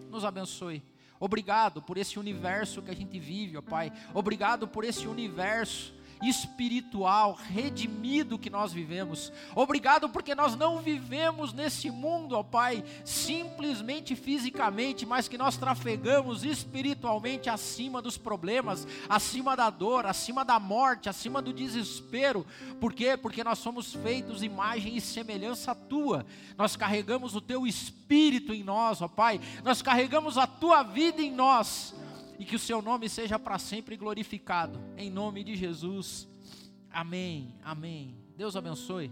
Nos 0.09 0.25
abençoe. 0.25 0.83
Obrigado 1.17 1.81
por 1.81 1.97
esse 1.97 2.19
universo 2.19 2.81
que 2.81 2.91
a 2.91 2.95
gente 2.95 3.17
vive, 3.17 3.57
ó 3.57 3.61
Pai. 3.61 3.91
Obrigado 4.13 4.67
por 4.67 4.83
esse 4.83 5.07
universo 5.07 5.94
espiritual, 6.23 7.33
redimido 7.33 8.39
que 8.39 8.49
nós 8.49 8.71
vivemos. 8.71 9.31
Obrigado 9.55 10.09
porque 10.09 10.33
nós 10.33 10.55
não 10.55 10.79
vivemos 10.79 11.53
nesse 11.53 11.89
mundo, 11.91 12.35
ó 12.35 12.43
Pai, 12.43 12.83
simplesmente 13.03 14.15
fisicamente, 14.15 15.05
mas 15.05 15.27
que 15.27 15.37
nós 15.37 15.57
trafegamos 15.57 16.43
espiritualmente 16.43 17.49
acima 17.49 18.01
dos 18.01 18.17
problemas, 18.17 18.87
acima 19.09 19.55
da 19.55 19.69
dor, 19.69 20.05
acima 20.05 20.45
da 20.45 20.59
morte, 20.59 21.09
acima 21.09 21.41
do 21.41 21.53
desespero. 21.53 22.45
Por 22.79 22.93
quê? 22.93 23.17
Porque 23.17 23.43
nós 23.43 23.59
somos 23.59 23.93
feitos 23.93 24.43
imagem 24.43 24.95
e 24.95 25.01
semelhança 25.01 25.75
tua. 25.75 26.25
Nós 26.57 26.75
carregamos 26.75 27.35
o 27.35 27.41
teu 27.41 27.67
espírito 27.67 28.53
em 28.53 28.63
nós, 28.63 29.01
ó 29.01 29.07
Pai. 29.07 29.39
Nós 29.63 29.81
carregamos 29.81 30.37
a 30.37 30.47
tua 30.47 30.83
vida 30.83 31.21
em 31.21 31.31
nós 31.31 31.93
e 32.39 32.45
que 32.45 32.55
o 32.55 32.59
seu 32.59 32.81
nome 32.81 33.09
seja 33.09 33.39
para 33.39 33.57
sempre 33.57 33.95
glorificado. 33.97 34.79
Em 34.97 35.09
nome 35.09 35.43
de 35.43 35.55
Jesus. 35.55 36.27
Amém. 36.91 37.55
Amém. 37.63 38.15
Deus 38.37 38.55
abençoe. 38.55 39.11